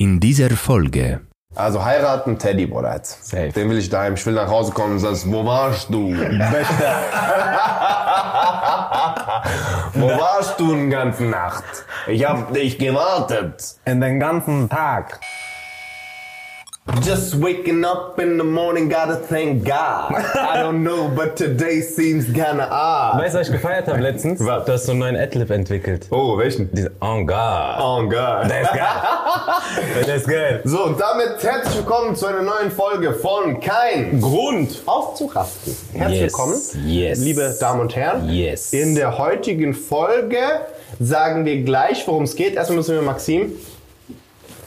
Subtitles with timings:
[0.00, 1.22] In dieser Folge
[1.56, 2.72] Also heiraten, Teddy.
[2.72, 3.30] Jetzt.
[3.30, 3.48] Safe.
[3.48, 4.14] Den will ich daheim.
[4.14, 6.10] Ich will nach Hause kommen und sagst, wo warst du?
[9.94, 11.64] wo warst du den ganzen Nacht?
[12.06, 13.74] Ich hab dich gewartet.
[13.86, 15.18] In den ganzen Tag.
[17.04, 20.10] Just waking up in the morning, gotta thank God.
[20.14, 23.20] I don't know, but today seems kinda odd.
[23.20, 24.40] Weißt du, was ich gefeiert habe letztens?
[24.44, 24.64] Was?
[24.64, 26.06] Du hast so einen neuen Adlib entwickelt.
[26.10, 26.70] Oh, welchen?
[26.72, 27.78] Diese Oh God.
[27.80, 28.50] Oh God.
[28.50, 30.04] Der ist geil.
[30.06, 30.60] Der ist geil.
[30.64, 34.82] So, und damit herzlich willkommen zu einer neuen Folge von Kein Grund.
[34.86, 35.76] aufzurasten.
[35.92, 37.18] Herzlich Yes, willkommen, yes.
[37.20, 38.28] liebe Damen und Herren.
[38.30, 38.72] Yes.
[38.72, 40.38] In der heutigen Folge
[40.98, 42.54] sagen wir gleich, worum es geht.
[42.54, 43.52] Erstmal müssen wir Maxim.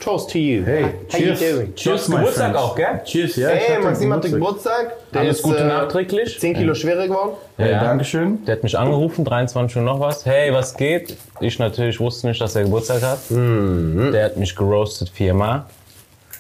[0.02, 0.64] Toast to you.
[0.66, 1.42] Hey, How cheers.
[1.42, 1.76] you doing?
[1.76, 2.58] Cheers, my Geburtstag friends.
[2.58, 3.02] auch, gell?
[3.06, 3.52] Cheers, ja.
[3.54, 4.94] ich Hey, Maxim hatte Geburtstag.
[5.14, 6.40] Der Alles ist, Gute äh, nachträglich.
[6.40, 7.32] 10 Kilo schwerer geworden.
[7.58, 7.84] Hey, Ja.
[7.84, 8.44] Dankeschön.
[8.46, 10.26] Der hat mich angerufen, 23 Uhr noch was.
[10.26, 11.16] Hey, was geht?
[11.40, 13.20] Ich natürlich wusste nicht, dass er Geburtstag hat.
[13.30, 15.66] Der hat mich geroastet viermal.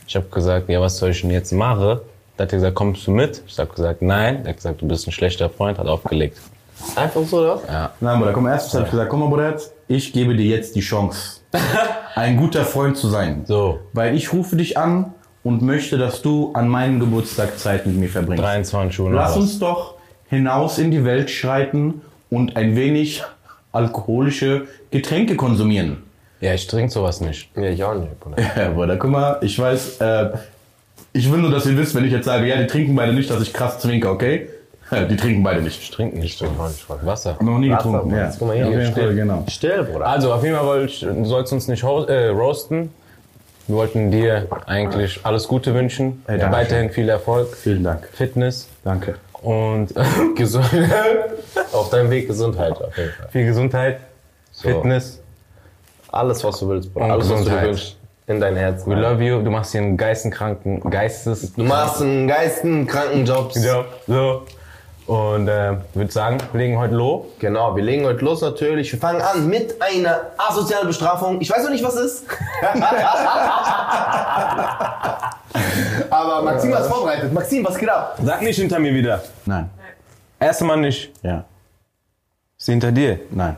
[0.07, 1.99] Ich habe gesagt, ja, was soll ich denn jetzt machen?
[2.37, 3.43] Da hat er gesagt, kommst du mit?
[3.47, 4.41] Ich habe gesagt, nein.
[4.43, 6.37] Er hat gesagt, du bist ein schlechter Freund, hat aufgelegt.
[6.95, 7.61] Einfach so, oder?
[7.67, 7.91] Ja.
[7.99, 9.55] Nein, Bruder, komm, erstens habe ich gesagt, komm mal, Bruder,
[9.87, 11.40] ich gebe dir jetzt die Chance,
[12.15, 13.43] ein guter Freund zu sein.
[13.45, 13.79] So.
[13.93, 15.13] Weil ich rufe dich an
[15.43, 18.43] und möchte, dass du an meinem Geburtstag Zeit mit mir verbringst.
[18.43, 19.95] 23 Uhr Lass uns doch
[20.29, 23.23] hinaus in die Welt schreiten und ein wenig
[23.71, 26.03] alkoholische Getränke konsumieren.
[26.39, 27.49] Ja, ich trinke sowas nicht.
[27.55, 28.37] Ja, ich auch nicht, Bruder.
[28.55, 30.31] Ja, Bruder, guck mal, ich weiß, äh,
[31.13, 33.29] ich will nur, dass ihr wisst, wenn ich jetzt sage, ja, die trinken beide nicht,
[33.29, 34.49] dass ich krass zwinke, okay?
[34.91, 35.81] Die trinken beide nicht.
[35.81, 36.33] Ich trinke nicht.
[36.33, 36.85] Ich trinke nicht.
[37.05, 37.37] Wasser.
[37.39, 38.31] Noch nie Wasser, getrunken, ja.
[38.37, 39.03] Guck mal hier, Auf jeden still.
[39.05, 39.43] Fall, genau.
[39.47, 40.05] Still, Bruder.
[40.07, 42.91] Also, auf jeden Fall ich, du sollst uns nicht äh, roasten.
[43.67, 46.23] Wir wollten dir eigentlich alles Gute wünschen.
[46.27, 48.07] Hey, Weiterhin viel Erfolg, Vielen Dank.
[48.11, 49.15] Fitness Danke.
[49.41, 49.93] und
[50.35, 50.65] gesund,
[51.71, 53.29] Auf deinem Weg Gesundheit, auf jeden Fall.
[53.29, 53.99] viel Gesundheit,
[54.51, 55.21] Fitness.
[56.11, 57.05] Alles, was du willst, Bruder.
[57.05, 57.67] Und Alles, was du Gesundheit.
[57.69, 57.97] wünschst.
[58.27, 58.85] In dein Herz.
[58.85, 59.41] We love you.
[59.41, 61.53] Du machst hier einen geisteskranken, geistes...
[61.53, 63.63] Du machst einen geisteskranken Jobs.
[63.63, 64.43] Ja, so.
[65.07, 67.25] Und äh, würde sagen, wir legen heute los.
[67.39, 68.91] Genau, wir legen heute los natürlich.
[68.91, 71.41] Wir fangen an mit einer asozialen Bestrafung.
[71.41, 72.25] Ich weiß noch nicht, was es ist.
[76.09, 77.33] Aber Maxim hat es vorbereitet.
[77.33, 78.17] Maxim, was geht ab?
[78.23, 79.21] Sag nicht hinter mir wieder.
[79.45, 79.69] Nein.
[80.39, 81.11] Erste Mal nicht.
[81.23, 81.45] Ja.
[82.57, 83.19] Ist sie hinter dir?
[83.31, 83.57] Nein.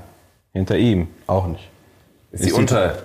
[0.53, 1.07] Hinter ihm.
[1.27, 1.69] Auch nicht.
[2.31, 2.95] Ist die unter.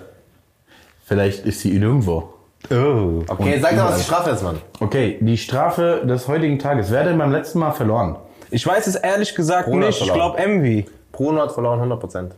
[1.05, 2.33] Vielleicht ist sie irgendwo.
[2.71, 3.23] Oh.
[3.27, 4.61] Okay, sag doch, was die Strafe ist, Mann.
[4.79, 6.91] Okay, die Strafe des heutigen Tages.
[6.91, 8.17] Wer hat denn beim letzten Mal verloren?
[8.51, 10.01] Ich weiß es ehrlich gesagt Bruder nicht.
[10.01, 10.85] Ich glaube Envy.
[11.11, 12.31] Bruno hat verloren, 100%.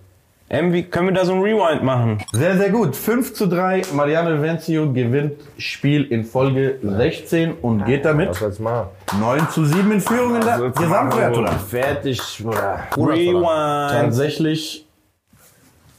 [0.50, 2.18] Envy, können wir da so ein Rewind machen?
[2.34, 2.94] Sehr, sehr gut.
[2.94, 3.84] 5 zu 3.
[3.94, 8.90] Mariano Venzio gewinnt Spiel in Folge 16 und geht damit Was soll's machen?
[9.18, 11.48] 9 zu 7 in Führung in der Gesamtwertung.
[11.70, 12.20] Fertig.
[12.90, 13.14] Bruno.
[13.14, 13.92] Rewind.
[13.92, 14.86] Tatsächlich,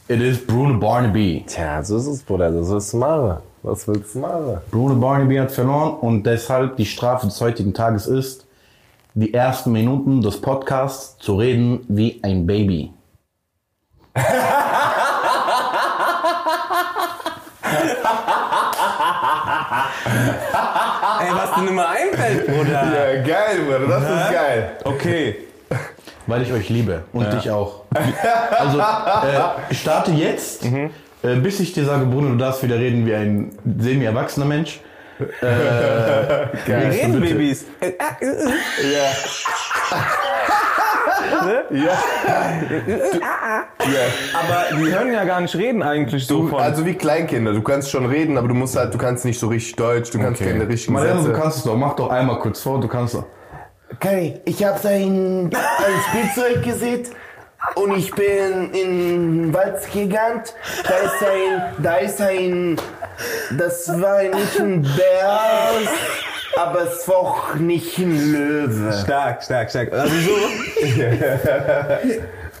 [0.07, 1.43] it is Bruno Barnaby.
[1.47, 2.53] Tja, so ist es, Bruder.
[2.53, 3.37] Was willst du machen?
[3.63, 4.57] Was willst du machen?
[4.69, 8.45] Bruno Barnaby hat verloren und deshalb die Strafe des heutigen Tages ist,
[9.15, 12.91] die ersten Minuten des Podcasts zu reden wie ein Baby.
[14.15, 14.21] Ey,
[21.31, 22.71] was dir immer einfällt, Bruder.
[22.71, 23.87] Ja, geil, Bruder.
[23.87, 24.77] Das ist geil.
[24.83, 25.35] Okay.
[26.25, 27.81] Weil ich euch liebe und dich auch.
[28.57, 30.89] Also, äh, starte jetzt, äh,
[31.35, 34.79] bis ich dir sage, Bruno, du darfst wieder reden wie ein semi-erwachsener Mensch.
[35.41, 37.65] Äh, Wir reden Babys.
[44.33, 46.59] Aber die hören ja gar nicht reden eigentlich so Du, von.
[46.61, 49.47] also wie Kleinkinder, du kannst schon reden, aber du musst halt, du kannst nicht so
[49.47, 51.39] richtig Deutsch, du kannst keine richtigen Mariano, du Sätze.
[51.39, 51.75] kannst es doch.
[51.75, 53.25] Mach doch einmal kurz vor, du kannst doch.
[53.93, 55.53] Okay, ich habe ein, ein
[56.31, 57.03] Spielzeug gesehen
[57.75, 60.41] und ich bin in den Wald gegangen.
[60.83, 62.77] Da ist ein, da ist ein,
[63.57, 65.39] das war nicht ein Bär,
[66.57, 68.93] aber es war auch nicht ein Löwe.
[69.03, 69.91] Stark, stark, stark.
[69.93, 70.31] Also so.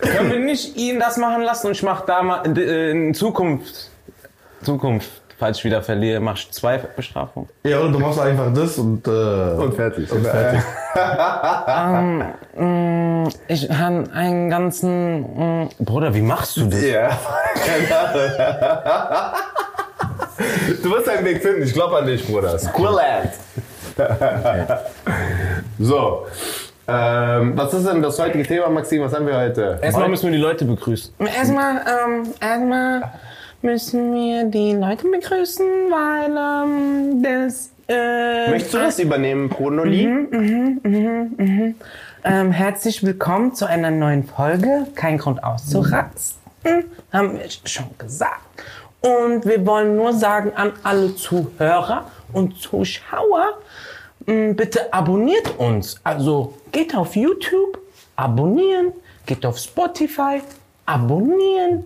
[0.01, 3.89] Können wir nicht ihn das machen lassen und ich mach da mal äh, in Zukunft,
[4.63, 5.09] Zukunft,
[5.39, 7.47] falls ich wieder verliere, mach ich zwei Bestrafungen.
[7.63, 10.11] Ja, oder du machst einfach das und, äh, Und fertig.
[10.11, 10.61] und fertig.
[13.47, 15.21] Ich habe einen ganzen.
[15.63, 16.81] mm, Bruder, wie machst du das?
[16.83, 17.09] Ja,
[17.65, 19.39] keine Ahnung.
[20.81, 22.57] Du wirst deinen Weg finden, ich glaube an dich, Bruder.
[22.57, 23.31] Squirrelland.
[25.79, 26.25] so.
[26.87, 29.01] Ähm, was ist denn das heutige Thema, Maxim?
[29.01, 29.79] Was haben wir heute?
[29.81, 31.13] Erstmal müssen wir die Leute begrüßen.
[31.19, 33.11] Erstmal, ähm, erstmal
[33.61, 40.03] müssen wir die Leute begrüßen, weil ähm, das äh, Möchtest du das übernehmen, Pronoli?
[42.23, 44.87] ähm, herzlich willkommen zu einer neuen Folge.
[44.95, 46.39] Kein Grund auszurasten,
[47.11, 48.41] haben wir schon gesagt.
[49.05, 53.57] Und wir wollen nur sagen an alle Zuhörer und Zuschauer,
[54.25, 55.99] mh, bitte abonniert uns.
[56.05, 57.79] Also geht auf YouTube,
[58.15, 58.93] abonnieren,
[59.25, 60.41] geht auf Spotify,
[60.85, 61.83] abonnieren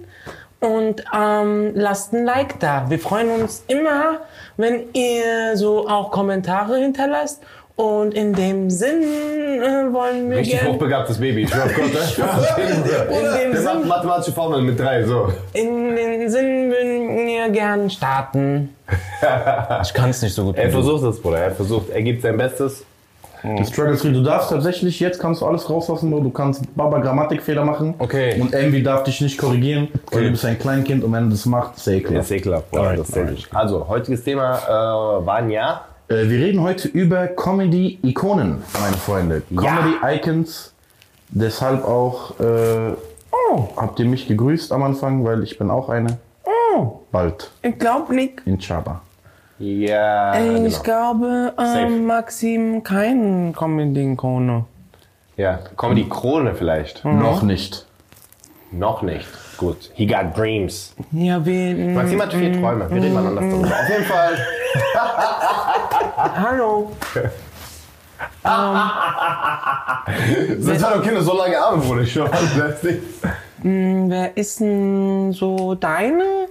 [0.59, 2.87] und ähm, lasst ein Like da.
[2.87, 4.19] Wir freuen uns immer,
[4.57, 7.41] wenn ihr so auch Kommentare hinterlasst.
[7.77, 11.43] Und in dem Sinn äh, wollen wir Richtig gerne hochbegabtes Baby.
[11.43, 11.85] Ich schwör auf Gott,
[12.57, 12.83] in dem
[13.53, 15.31] Der macht Sinn, mathematische Formeln mit drei, so.
[15.53, 18.75] in den Sinn würden wir gern starten.
[19.83, 20.55] Ich kann es nicht so gut.
[20.57, 21.39] Er versucht es, Bruder.
[21.39, 21.89] Er versucht.
[21.89, 22.83] Er gibt sein Bestes.
[23.43, 24.13] Du struggles viel.
[24.13, 26.21] Du darfst tatsächlich, jetzt kannst du alles rauslassen, Bro.
[26.21, 27.93] Du kannst Baba Grammatikfehler machen.
[27.99, 28.39] Okay.
[28.39, 31.45] Und Envy darf dich nicht korrigieren, weil du bist ein Kleinkind und wenn du das
[31.45, 32.25] macht, ist ekelhaft.
[32.25, 32.83] ist ekelhaft, Bruder.
[32.83, 33.47] Alright, das ist gut.
[33.53, 35.81] Also, heutiges Thema äh, waren ja.
[36.09, 39.41] Äh, wir reden heute über Comedy-Ikonen, meine Freunde.
[39.55, 40.73] Comedy-Icons.
[41.29, 42.93] Deshalb auch äh,
[43.49, 46.17] Oh, habt ihr mich gegrüßt am Anfang, weil ich bin auch eine.
[46.45, 48.41] oh, Bald ich glaube nicht.
[48.45, 49.01] in Chaba.
[49.59, 50.39] Ja.
[50.65, 54.65] Ich glaube, ähm, Maxim kein Comedy-Ikone.
[55.35, 55.59] Ja.
[55.75, 57.03] Comedy Krone vielleicht.
[57.05, 57.85] Noch nicht.
[58.71, 59.27] Noch nicht.
[59.57, 59.91] Gut.
[59.95, 60.93] He got dreams.
[61.11, 61.75] Ja, wir.
[61.75, 62.89] Maxim hat viele Träume.
[62.89, 63.67] Wir reden mal anders darüber.
[63.67, 64.37] Auf jeden Fall.
[66.35, 66.91] Hallo.
[70.59, 72.01] Seit wann Kinder so lange Arme, Bruder?
[72.01, 72.17] Ich nicht.
[73.63, 76.45] Hm, Wer ist denn so deine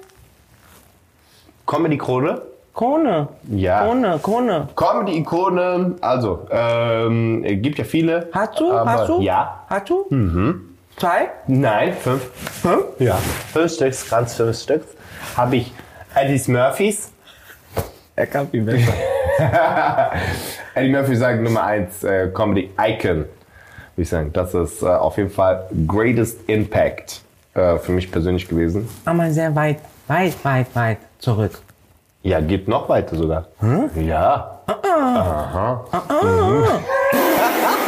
[1.64, 2.43] Comedy Krone.
[2.75, 3.29] Krone?
[3.49, 3.85] Ja.
[3.85, 4.69] Krone, Krone.
[4.75, 8.29] Comedy-Ikone, also, ähm, gibt ja viele.
[8.32, 8.73] Hast du?
[8.73, 9.20] Hast du?
[9.20, 9.64] Ja.
[9.69, 10.05] Hast du?
[10.11, 10.75] Mhm.
[10.96, 11.28] Zwei?
[11.46, 12.22] Nein, fünf.
[12.62, 12.84] Fünf?
[12.98, 13.16] Ja.
[13.52, 14.82] Fünf Stück, ganz fünf Stück.
[15.37, 15.72] Habe ich
[16.14, 17.10] Eddie Murphys.
[18.14, 18.93] Er kann viel besser.
[20.75, 23.19] Eddie Murphy sagt Nummer eins, äh, Comedy Icon.
[23.19, 23.28] Würde
[23.98, 24.32] ich sagen.
[24.32, 27.20] Das ist äh, auf jeden Fall Greatest Impact
[27.52, 28.88] äh, für mich persönlich gewesen.
[29.04, 31.58] Aber sehr weit, weit, weit, weit zurück.
[32.22, 33.48] Ja, geht noch weiter sogar.
[33.94, 34.60] Ja.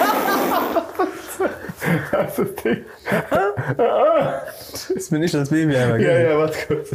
[4.95, 6.01] Das bin ich das Baby einmal.
[6.01, 6.91] Ja, ja, warte kurz.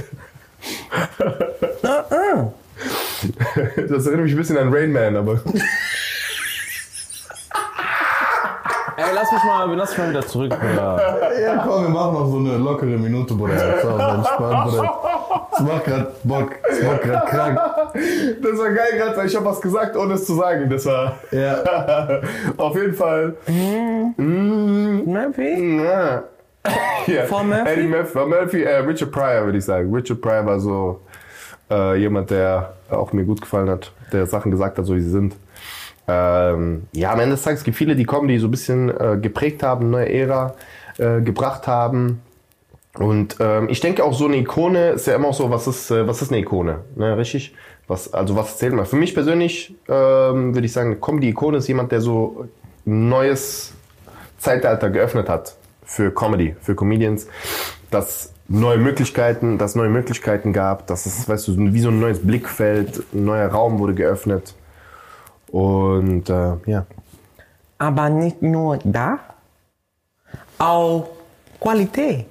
[3.88, 5.40] Das erinnert mich ein bisschen an Rain Man, aber.
[8.96, 11.32] Ey, lass mich mal, lass mich mal wieder zurück, Bruder.
[11.42, 13.56] Ja, komm, wir machen noch so eine lockere Minute, Bruder.
[13.56, 15.00] Das war entspannt, Bruder.
[15.52, 16.52] Das macht grad Bock.
[16.68, 17.60] Das macht grad krank.
[18.42, 20.70] Das war geil gerade, ich habe was gesagt, ohne es zu sagen.
[20.70, 22.22] Das war Ja.
[22.58, 23.36] auf jeden Fall.
[25.06, 25.84] Murphy?
[25.84, 26.24] Ja.
[27.08, 27.24] ja.
[27.26, 27.70] Vor Murphy?
[27.70, 29.94] Eddie Murphy, Murphy äh, Richard Pryor würde ich sagen.
[29.94, 31.02] Richard Pryor war so
[31.70, 35.10] äh, jemand, der auch mir gut gefallen hat, der Sachen gesagt hat, so wie sie
[35.10, 35.36] sind.
[36.08, 39.18] Ähm, ja, am Ende des Tages gibt viele, die kommen, die so ein bisschen äh,
[39.22, 40.56] geprägt haben, neue Ära
[40.98, 42.22] äh, gebracht haben.
[43.00, 45.90] Und ähm, ich denke auch so eine Ikone ist ja immer auch so, was ist,
[45.90, 46.82] äh, was ist eine Ikone?
[46.96, 47.56] Ne, richtig?
[47.88, 48.86] Was, also was zählt mal?
[48.86, 52.48] Für mich persönlich ähm, würde ich sagen, komm, die Ikone ist jemand, der so
[52.86, 53.74] ein neues
[54.44, 55.56] Zeitalter geöffnet hat
[55.86, 57.28] für Comedy, für Comedians,
[57.92, 62.25] dass neue Möglichkeiten, dass neue Möglichkeiten gab, dass es, weißt du, wie so ein neues
[62.25, 64.54] Blickfeld, ein neuer Raum wurde geöffnet.
[65.51, 66.86] Und äh, ja.
[67.78, 69.19] Aber nicht nur da,
[70.57, 71.10] auch
[71.60, 72.25] Qualität.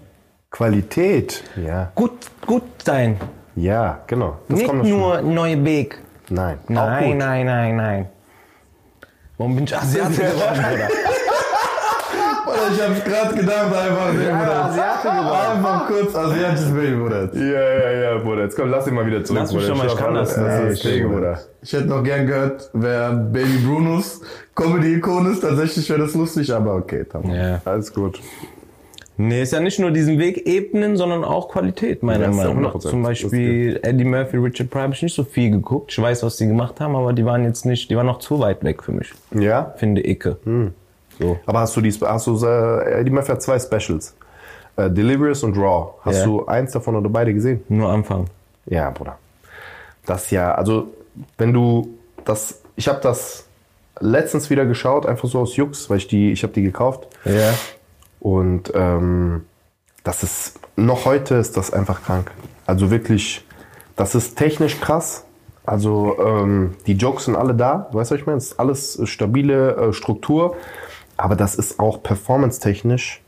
[0.51, 1.43] Qualität.
[1.57, 1.91] Ja.
[1.95, 2.13] Gut,
[2.47, 3.19] gut sein.
[3.57, 4.39] Ja, genau.
[4.49, 5.99] Das nicht nur neue Weg.
[6.27, 6.37] schon.
[6.37, 6.59] Nein.
[6.69, 8.09] Nein, nein, nein, nein.
[9.37, 10.89] Warum bin ich Asiate geworden, Bruder?
[12.45, 14.15] Bruder, ich hab's gerade gedacht, einfach.
[14.15, 14.39] Ja,
[15.03, 15.53] Bruder.
[15.53, 17.31] Einfach kurz asiatisches Baby, Bruder.
[17.35, 17.43] Ja,
[17.91, 18.43] ja, ja, Bruder.
[18.45, 19.41] Jetzt komm, lass ihn mal wieder zurück.
[19.41, 19.77] Lass mich Bruder.
[19.77, 20.73] schon mal, ich glaub, kann das Das nicht.
[20.73, 21.39] ist Ding, Bruder.
[21.63, 24.21] Ich hätte noch gern gehört, wer Baby Brunos
[24.55, 25.41] Comedy-Ikone ist.
[25.41, 27.31] Tatsächlich wäre das lustig, aber okay, tamam.
[27.35, 27.61] Ja.
[27.65, 28.21] Alles gut.
[29.19, 32.75] Nee, ist ja nicht nur diesen Weg ebnen, sondern auch Qualität, meiner Ja, Meinung nach.
[32.75, 32.81] 100%.
[32.91, 35.93] Zum Beispiel Eddie Murphy, Richard Pryor habe ich nicht so viel geguckt.
[35.93, 38.41] Ich weiß, was die gemacht haben, aber die waren jetzt nicht, die waren noch zu
[38.41, 39.75] weit weg für mich, Ja?
[39.77, 40.27] finde ich.
[41.19, 41.39] So.
[41.47, 44.15] Aber hast du die, hast du, äh, Murphy hat zwei Specials.
[44.77, 45.95] Äh, Delirious und Raw.
[46.03, 46.25] Hast Ja.
[46.25, 47.63] du eins davon oder beide gesehen?
[47.69, 48.27] Nur Anfang.
[48.67, 49.19] Ja, Bruder.
[50.07, 50.89] Das ja, also
[51.39, 51.89] wenn du
[52.25, 53.45] das, ich habe das
[54.01, 57.07] letztens wieder geschaut, einfach so aus Jux, weil ich die, ich habe die gekauft.
[57.25, 57.53] Ja.
[58.21, 59.45] Und ähm,
[60.05, 62.31] das ist, noch heute ist das einfach krank.
[62.67, 63.45] Also wirklich,
[63.97, 65.25] das ist technisch krass.
[65.65, 68.39] Also ähm, die Jokes sind alle da, weißt du, was ich meine?
[68.39, 70.57] Es ist alles stabile äh, Struktur,
[71.23, 73.23] aber das ist auch performance-technisch.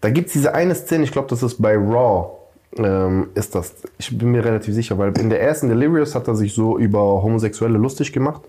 [0.00, 2.28] Da gibt es diese eine Szene, ich glaube, das ist bei Raw,
[2.76, 3.74] ähm, ist das.
[3.98, 7.00] Ich bin mir relativ sicher, weil in der ersten Delirious hat er sich so über
[7.00, 8.42] Homosexuelle lustig gemacht.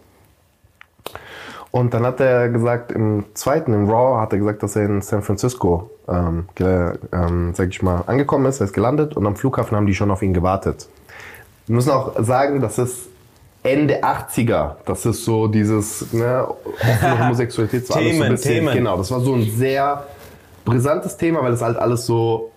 [1.72, 5.02] Und dann hat er gesagt, im zweiten, im Raw, hat er gesagt, dass er in
[5.02, 9.76] San Francisco, ähm, ähm, sag ich mal, angekommen ist, er ist gelandet und am Flughafen
[9.76, 10.88] haben die schon auf ihn gewartet.
[11.66, 13.08] Wir müssen auch sagen, das ist
[13.66, 14.76] Ende 80er.
[14.86, 18.74] Das ist so dieses, ne, offene Homosexualität, so alles so ein bisschen, Themen.
[18.74, 18.98] genau.
[18.98, 20.06] Das war so ein sehr
[20.64, 22.52] brisantes Thema, weil das halt alles so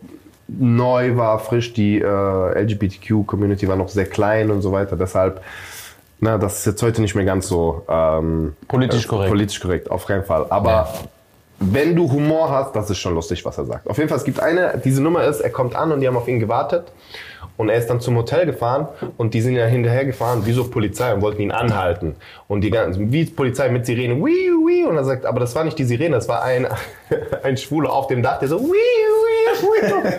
[0.48, 1.72] neu war, frisch.
[1.72, 4.96] Die äh, LGBTQ-Community war noch sehr klein und so weiter.
[4.96, 5.42] Deshalb,
[6.20, 9.30] na, das ist jetzt heute nicht mehr ganz so ähm, Politisch korrekt.
[9.30, 10.46] Politisch korrekt, auf keinen Fall.
[10.50, 10.88] Aber
[11.60, 13.88] wenn du Humor hast, das ist schon lustig, was er sagt.
[13.88, 16.16] Auf jeden Fall, es gibt eine, diese Nummer ist, er kommt an und die haben
[16.16, 16.92] auf ihn gewartet.
[17.58, 18.86] Und er ist dann zum Hotel gefahren
[19.16, 22.14] und die sind ja hinterher gefahren, wie so Polizei und wollten ihn anhalten.
[22.46, 24.86] Und die ganzen, wie Polizei mit Sirene, wii, wii.
[24.86, 26.68] Und er sagt, aber das war nicht die Sirene, das war ein,
[27.42, 30.12] ein Schwuler auf dem Dach, der so, wii, wii, wii.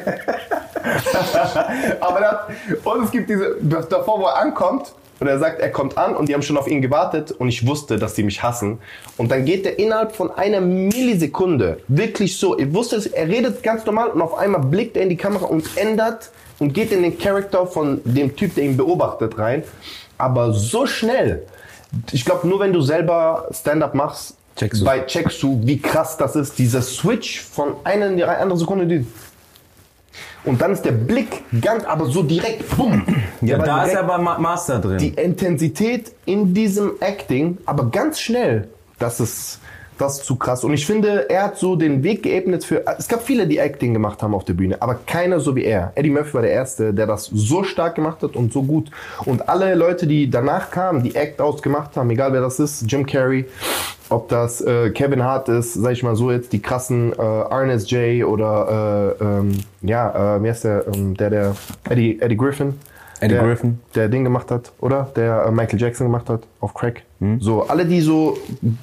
[2.01, 2.36] aber das,
[2.84, 3.55] und es gibt diese,
[3.89, 6.68] davor, wo er ankommt, und er sagt, er kommt an und die haben schon auf
[6.68, 8.80] ihn gewartet und ich wusste, dass die mich hassen.
[9.18, 13.62] Und dann geht er innerhalb von einer Millisekunde wirklich so, ich wusste es, er redet
[13.64, 17.02] ganz normal und auf einmal blickt er in die Kamera und ändert und geht in
[17.02, 19.64] den Charakter von dem Typ, der ihn beobachtet, rein.
[20.18, 21.44] Aber so schnell.
[22.12, 24.86] Ich glaube, nur wenn du selber Stand-up machst, Checkst du.
[24.86, 26.60] bei checkst du, wie krass das ist.
[26.60, 28.86] Dieser Switch von einer in die andere Sekunde.
[28.86, 29.08] Die
[30.50, 33.03] und dann ist der Blick ganz, aber so direkt, bumm.
[33.41, 34.98] Ja, war da ist aber Ma Master drin.
[34.98, 39.60] die Intensität in diesem Acting, aber ganz schnell, das ist,
[40.00, 40.63] das ist zu krass.
[40.63, 42.86] Und ich finde, er hat so den Weg geebnet für.
[42.98, 45.91] Es gab viele, die Acting gemacht haben auf der Bühne, aber keiner so wie er.
[45.96, 48.89] Eddie Murphy war der Erste, der das so stark gemacht hat und so gut.
[49.25, 53.06] Und alle Leute, die danach kamen, die Act-Outs gemacht haben, egal wer das ist, Jim
[53.06, 53.46] Carrey,
[54.10, 57.91] ob das äh, Kevin Hart ist, sag ich mal so jetzt, die krassen äh, Ernest
[57.91, 58.25] J.
[58.25, 61.56] oder äh, ähm, ja, äh, wie heißt der, ähm, der, der
[61.89, 62.79] Eddie, Eddie Griffin.
[63.20, 63.80] Eddie der, Griffin.
[63.96, 65.10] Der Ding gemacht hat, oder?
[65.16, 67.04] Der äh, Michael Jackson gemacht hat auf Crack.
[67.40, 68.38] So, alle, die so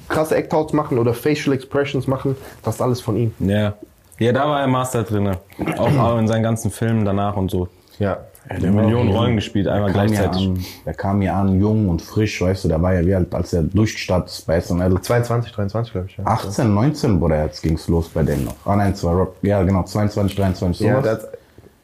[0.09, 3.33] krasse Act-Outs machen oder Facial Expressions machen, das ist alles von ihm.
[3.39, 3.73] ja.
[4.19, 5.35] ja, da war er Master drin.
[5.77, 7.67] Auch, auch in seinen ganzen Filmen danach und so.
[7.97, 8.17] Ja.
[8.49, 9.09] der war Millionen.
[9.11, 10.47] Rollen gespielt, einmal ja gleichzeitig.
[10.49, 13.33] an, der kam ja an, jung und frisch, weißt du, der war ja wie alt,
[13.33, 15.01] als er durchgestartet ist bei SNL.
[15.01, 16.17] 22, 23, glaube ich.
[16.17, 16.23] Ja.
[16.25, 18.55] 18, 19, Bruder, jetzt ging's los bei dem noch.
[18.65, 21.21] Ah nein, zwei, ja genau, 22, 23, Ja, sowas.
[21.23, 21.27] das,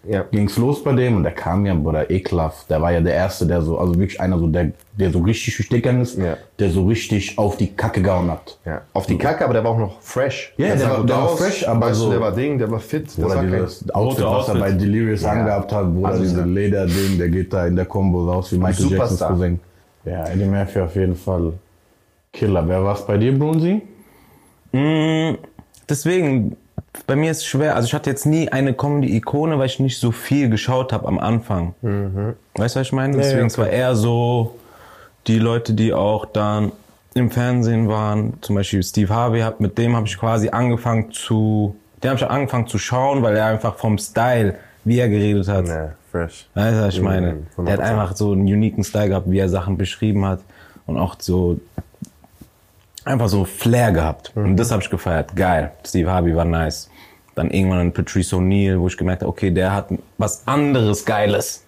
[0.08, 0.26] ja.
[0.32, 2.70] ging's los bei dem und der kam ja, Bruder, ekelhaft.
[2.70, 5.56] Der war ja der Erste, der so, also wirklich einer so, der, der so richtig
[5.58, 6.38] durch gegangen ist, Ja.
[6.60, 8.58] der so richtig auf die Kacke gehauen hat.
[8.66, 8.82] ja.
[8.94, 10.54] Auf die Kacke, aber der war auch noch fresh.
[10.58, 12.70] Ja, der sah war- der war fresh, aber weißt du, so- Der war Ding, der
[12.72, 13.08] war fit.
[13.08, 16.46] Das Oder dieses Outfit, was er bei Delirious angehabt hat, Bruder, Also, diese ja.
[16.46, 19.20] Lederding, der geht da in der Combo raus wie Michael Jacksons.
[19.22, 19.60] Cousin.
[20.06, 21.54] Ja, Eddie Murphy auf jeden Fall
[22.34, 22.68] Killer.
[22.68, 23.82] Wer war's bei dir, Brunsi?
[24.74, 25.36] Mm,
[25.90, 26.56] Deswegen,
[27.08, 27.75] bei mir ist es schwer.
[27.75, 31.20] Also ich hatte jetzt nie eine Comedy-Ikone, weil ich nicht so viel geschaut habe am
[31.20, 31.74] Anfang.
[32.56, 33.18] Weißt du, was ich meine?
[33.18, 34.56] Deswegen, ja, es war eher so
[35.27, 36.72] die Leute, die auch dann
[37.13, 38.34] im Fernsehen waren.
[38.42, 42.68] Zum Beispiel Steve Harvey, mit dem habe ich quasi angefangen zu, den habe ich angefangen
[42.68, 46.48] zu schauen, weil er einfach vom Style, wie er geredet hat, Ja, fresh.
[46.53, 47.34] Weißt du, was ich meine?
[47.58, 47.84] Mhm, Der hat 100%.
[47.84, 50.39] einfach so einen uniken Style gehabt, wie er Sachen beschrieben hat
[50.86, 51.60] und auch so
[53.06, 54.36] einfach so Flair gehabt.
[54.36, 54.46] Mhm.
[54.46, 55.36] Und das habe ich gefeiert.
[55.36, 55.72] Geil.
[55.86, 56.90] Steve Harvey war nice.
[57.36, 61.64] Dann irgendwann ein Patrice O'Neill, wo ich gemerkt habe, okay, der hat was anderes Geiles,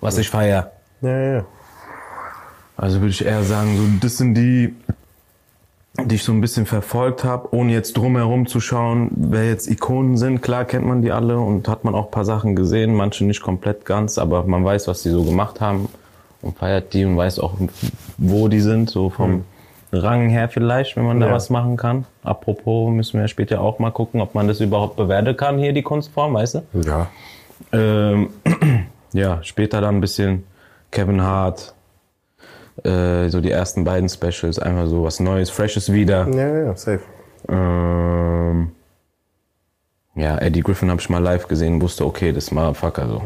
[0.00, 0.72] was ich feier.
[1.00, 1.44] Ja, ja, ja.
[2.76, 4.76] Also würde ich eher sagen, so das sind die,
[6.00, 10.16] die ich so ein bisschen verfolgt habe, ohne jetzt drumherum zu schauen, wer jetzt Ikonen
[10.16, 10.42] sind.
[10.42, 13.42] Klar kennt man die alle und hat man auch ein paar Sachen gesehen, manche nicht
[13.42, 15.88] komplett ganz, aber man weiß, was die so gemacht haben
[16.40, 17.54] und feiert die und weiß auch,
[18.16, 19.44] wo die sind, so vom
[19.92, 21.32] Rang her vielleicht, wenn man da Ja.
[21.32, 22.04] was machen kann.
[22.22, 25.82] Apropos, müssen wir später auch mal gucken, ob man das überhaupt bewerten kann, hier die
[25.82, 26.62] Kunstform, weißt du?
[26.84, 27.06] Ja.
[27.72, 28.30] Ähm,
[29.12, 30.44] ja, später dann ein bisschen
[30.90, 31.74] Kevin Hart,
[32.84, 36.28] äh, so die ersten beiden Specials, einfach so was Neues, Freshes wieder.
[36.28, 37.00] Ja, ja, ja, safe.
[37.48, 38.72] Ähm,
[40.14, 43.22] ja, Eddie Griffin habe ich mal live gesehen, wusste, okay, das ist Motherfucker so.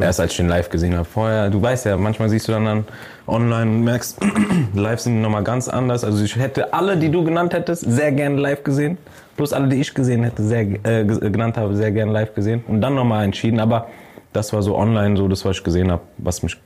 [0.00, 2.64] Erst als ich den live gesehen habe, vorher, du weißt ja, manchmal siehst du dann,
[2.64, 2.84] dann
[3.26, 4.18] online und merkst,
[4.74, 6.04] live sind nochmal ganz anders.
[6.04, 8.98] Also ich hätte alle, die du genannt hättest, sehr gerne live gesehen.
[9.36, 12.64] Plus alle, die ich gesehen hätte, sehr, äh, ge- genannt habe, sehr gerne live gesehen.
[12.68, 13.60] Und dann nochmal entschieden.
[13.60, 13.88] Aber
[14.32, 16.56] das war so online so das, was ich gesehen habe, was mich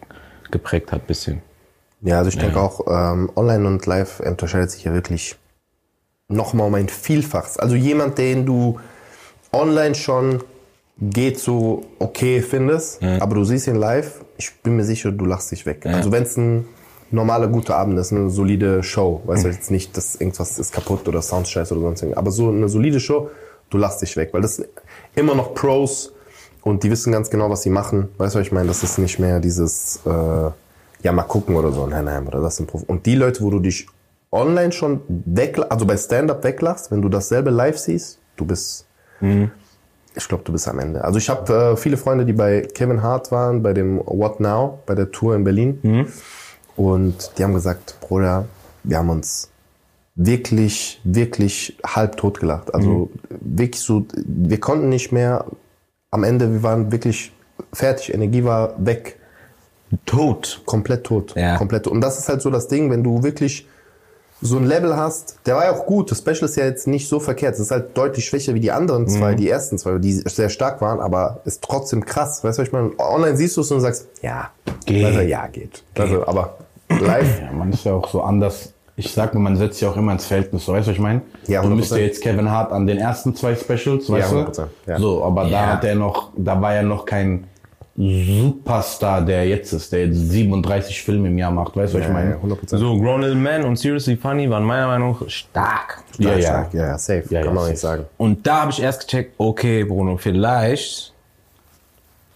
[0.50, 1.42] geprägt hat, bisschen.
[2.02, 5.36] Ja, also ich denke auch, ähm, online und live unterscheidet sich ja wirklich
[6.28, 7.58] nochmal um ein Vielfaches.
[7.58, 8.80] Also jemand, den du
[9.52, 10.42] online schon
[11.00, 15.50] geht so okay findest, aber du siehst ihn live, ich bin mir sicher, du lachst
[15.50, 15.86] dich weg.
[15.86, 16.66] Also wenn es ein
[17.10, 21.08] normaler, guter Abend ist, eine solide Show, weißt du jetzt nicht, dass irgendwas ist kaputt
[21.08, 23.30] oder Sound scheiße oder sonst irgendwas, aber so eine solide Show,
[23.70, 24.68] du lachst dich weg, weil das sind
[25.14, 26.12] immer noch Pros
[26.62, 28.08] und die wissen ganz genau, was sie machen.
[28.18, 28.68] Weißt du, was ich meine?
[28.68, 30.10] Das ist nicht mehr dieses, äh,
[31.02, 31.86] ja, mal gucken oder so.
[31.86, 33.86] Nein, nein, oder das sind Prof Und die Leute, wo du dich
[34.30, 38.86] online schon weg, also bei Stand-up weglachst, wenn du dasselbe live siehst, du bist,
[40.14, 41.04] ich glaube, du bist am Ende.
[41.04, 44.80] Also ich habe äh, viele Freunde, die bei Kevin Hart waren, bei dem What Now,
[44.86, 45.78] bei der Tour in Berlin.
[46.76, 48.46] Und die haben gesagt, Bruder,
[48.84, 49.50] wir haben uns
[50.14, 52.74] wirklich, wirklich halb tot gelacht.
[52.74, 55.46] Also wirklich so, wir konnten nicht mehr.
[56.10, 57.32] Am Ende, wir waren wirklich
[57.72, 58.12] fertig.
[58.12, 59.18] Energie war weg.
[60.06, 60.62] Tot.
[60.66, 61.34] Komplett tot.
[61.36, 61.56] Ja.
[61.56, 61.86] Komplett.
[61.86, 63.66] Und das ist halt so das Ding, wenn du wirklich
[64.42, 66.10] so ein Level hast, der war ja auch gut.
[66.10, 67.54] Das Special ist ja jetzt nicht so verkehrt.
[67.54, 70.80] Es ist halt deutlich schwächer wie die anderen zwei, die ersten zwei, die sehr stark
[70.80, 72.42] waren, aber ist trotzdem krass.
[72.42, 72.90] Weißt du, was ich meine?
[72.98, 74.50] Online siehst du es und sagst, ja,
[74.86, 75.04] Geht.
[75.04, 75.82] Also, ja, geht.
[75.98, 76.56] Also, aber
[76.88, 78.72] live, Ja, man ist ja auch so anders.
[78.96, 80.64] Ich sag mal, man setzt sich auch immer ins Verhältnis.
[80.64, 81.22] So, weißt du, was ich meine?
[81.46, 81.74] Ja, du 100%.
[81.74, 84.50] müsst ja jetzt Kevin Hart an den ersten zwei Specials, weißt Ja, du?
[84.50, 84.98] 100%, ja.
[84.98, 87.44] So, aber da hat er noch, da war er noch kein
[88.00, 91.76] Superstar, der jetzt ist, der jetzt 37 Filme im Jahr macht.
[91.76, 92.30] Weißt du, was ich meine?
[92.30, 92.76] ja, 100%.
[92.78, 96.02] So, Grown Little Man und Seriously Funny waren meiner Meinung nach stark.
[96.18, 96.40] Ja, ja.
[96.40, 97.24] Stark, ja, ja, safe.
[97.28, 97.96] Ja, Kann ja, man nicht safe.
[97.98, 98.08] sagen.
[98.16, 101.12] Und da habe ich erst gecheckt, okay, Bruno, vielleicht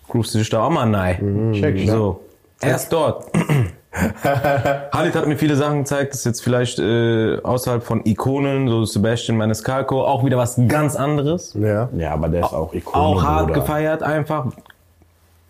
[0.08, 1.52] groovst du dich da auch mal rein.
[1.54, 1.92] Check, ja.
[1.92, 2.20] So,
[2.60, 3.24] erst dort.
[4.92, 8.84] Halit hat mir viele Sachen gezeigt, das ist jetzt vielleicht äh, außerhalb von Ikonen, so
[8.84, 11.54] Sebastian Maniscalco, auch wieder was ganz anderes.
[11.54, 11.88] Ja.
[11.96, 13.60] Ja, aber der ist auch Ikone, Auch hart Bruder.
[13.60, 14.46] gefeiert einfach.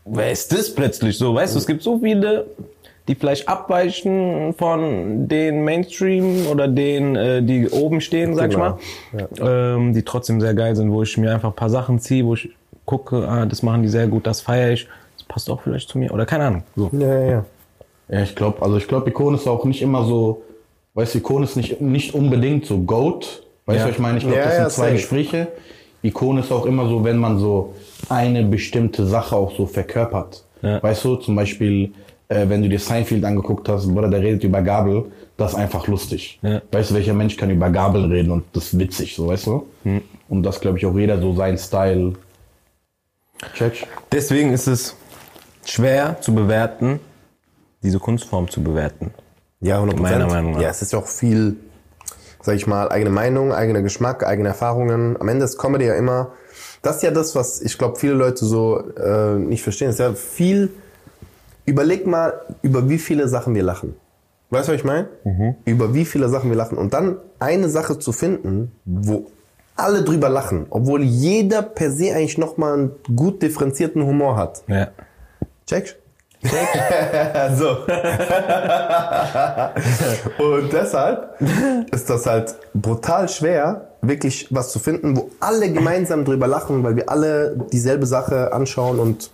[0.04, 1.34] Wer ist das plötzlich so?
[1.34, 2.46] Weißt du, es gibt so viele,
[3.08, 8.78] die vielleicht abweichen von den Mainstream oder den, äh, die oben stehen, sag Genau.
[9.12, 9.76] ich mal.
[9.76, 12.34] Ähm, die trotzdem sehr geil sind, wo ich mir einfach ein paar Sachen ziehe, wo
[12.34, 12.50] ich
[12.84, 14.88] gucke, ah, das machen die sehr gut, das feiere ich.
[15.16, 16.12] Das passt auch vielleicht zu mir.
[16.12, 16.62] Oder keine Ahnung.
[16.76, 16.90] So.
[16.92, 17.44] Ja, ja, ja.
[18.08, 20.42] Ja, ich glaube, also ich glaube, Ikone ist auch nicht immer so,
[20.92, 23.42] weißt du, Ikone ist nicht, nicht unbedingt so Goat.
[23.64, 23.84] Weißt Ja.
[23.84, 24.18] du, was ich meine?
[24.18, 24.92] Ich glaube, Ja, das sind ja, zwei safe.
[24.96, 25.48] Gespräche.
[26.04, 27.74] Ikone ist auch immer so, wenn man so
[28.08, 30.44] eine bestimmte Sache auch so verkörpert.
[30.62, 30.82] Ja.
[30.82, 31.92] Weißt du, zum Beispiel,
[32.28, 35.06] äh, wenn du dir Seinfeld angeguckt hast, Bruder, der redet über Gabel,
[35.36, 36.38] das ist einfach lustig.
[36.42, 36.60] Ja.
[36.70, 39.66] Weißt du, welcher Mensch kann über Gabel reden und das ist witzig, so, weißt du?
[39.84, 40.02] Hm.
[40.28, 42.14] Und das glaube ich auch jeder so sein Style.
[43.54, 43.86] Check.
[44.12, 44.96] Deswegen ist es
[45.64, 47.00] schwer zu bewerten,
[47.82, 49.12] diese Kunstform zu bewerten.
[49.60, 50.60] Ja, 100 Meiner Meinung nach.
[50.60, 51.56] Ja, es ist ja auch viel,
[52.44, 55.16] sag ich mal, eigene Meinung, eigener Geschmack, eigene Erfahrungen.
[55.18, 56.32] Am Ende ist Comedy ja immer,
[56.82, 59.88] das ist ja das, was ich glaube, viele Leute so äh, nicht verstehen.
[59.88, 60.70] Es ist ja viel,
[61.64, 63.96] überleg mal, über wie viele Sachen wir lachen.
[64.50, 65.08] Weißt du, was ich meine?
[65.64, 66.76] Über wie viele Sachen wir lachen.
[66.76, 69.26] Und dann eine Sache zu finden, wo
[69.74, 74.62] alle drüber lachen, obwohl jeder per se eigentlich nochmal einen gut differenzierten Humor hat.
[74.68, 74.88] Ja.
[75.66, 75.96] Check.
[77.56, 77.78] So.
[80.38, 81.40] Und deshalb
[81.90, 86.96] ist das halt brutal schwer, wirklich was zu finden, wo alle gemeinsam drüber lachen, weil
[86.96, 89.30] wir alle dieselbe Sache anschauen und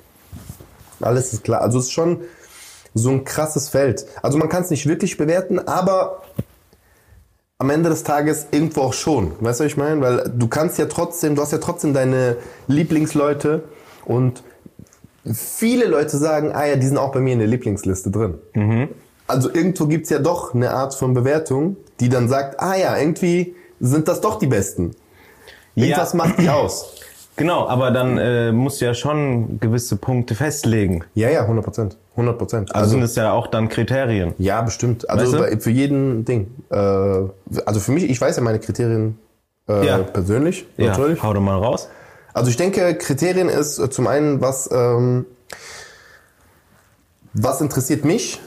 [1.01, 1.63] alles ist klar.
[1.63, 2.21] Also es ist schon
[2.95, 4.07] so ein krasses Feld.
[4.23, 6.23] Also man kann es nicht wirklich bewerten, aber
[7.59, 9.33] am Ende des Tages irgendwo auch schon.
[9.41, 10.01] Weißt du, was ich meine?
[10.01, 12.37] Weil du kannst ja trotzdem, du hast ja trotzdem deine
[12.69, 13.65] Lieblingsleute
[14.05, 14.43] und
[15.33, 18.35] viele Leute sagen, ah ja, die sind auch bei mir in der Lieblingsliste drin.
[19.27, 23.55] Also irgendwo gibt's ja doch eine Art von Bewertung, die dann sagt, ah ja, irgendwie
[23.79, 24.93] sind das doch die Besten.
[25.75, 26.95] Irgendwas macht die aus.
[27.37, 31.05] Genau, aber dann äh, musst du ja schon gewisse Punkte festlegen.
[31.15, 31.97] Ja, ja, 100 Prozent.
[32.13, 32.75] 100 Prozent.
[32.75, 34.35] Also, sind es ja auch dann Kriterien.
[34.37, 35.09] Ja, bestimmt.
[35.09, 35.61] Also Weißt du?
[35.61, 36.49] für jeden Ding.
[36.71, 39.17] Äh, also für mich, ich weiß ja meine Kriterien
[39.71, 39.99] äh, Ja.
[39.99, 41.23] persönlich, Ja, natürlich.
[41.23, 41.89] hau doch mal raus.
[42.33, 45.27] Also ich denke, Kriterien ist äh, zum einen, was, ähm,
[47.33, 48.41] was interessiert mich,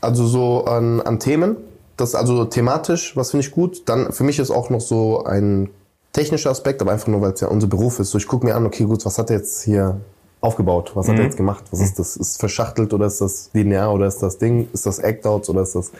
[0.00, 1.56] also so an, an Themen,
[1.96, 3.88] das also thematisch, was finde ich gut.
[3.88, 5.70] Dann für mich ist auch noch so ein
[6.12, 8.10] technischer Aspekt, aber einfach nur, weil es ja unser Beruf ist.
[8.10, 10.00] So ich gucke mir an, okay, gut, was hat er jetzt hier
[10.40, 10.92] aufgebaut?
[10.94, 11.64] Was hat er jetzt gemacht?
[11.70, 12.16] Was ist das?
[12.16, 14.68] Ist verschachtelt oder ist das linear oder ist das Ding?
[14.72, 15.92] Ist das Act-Outs oder ist das...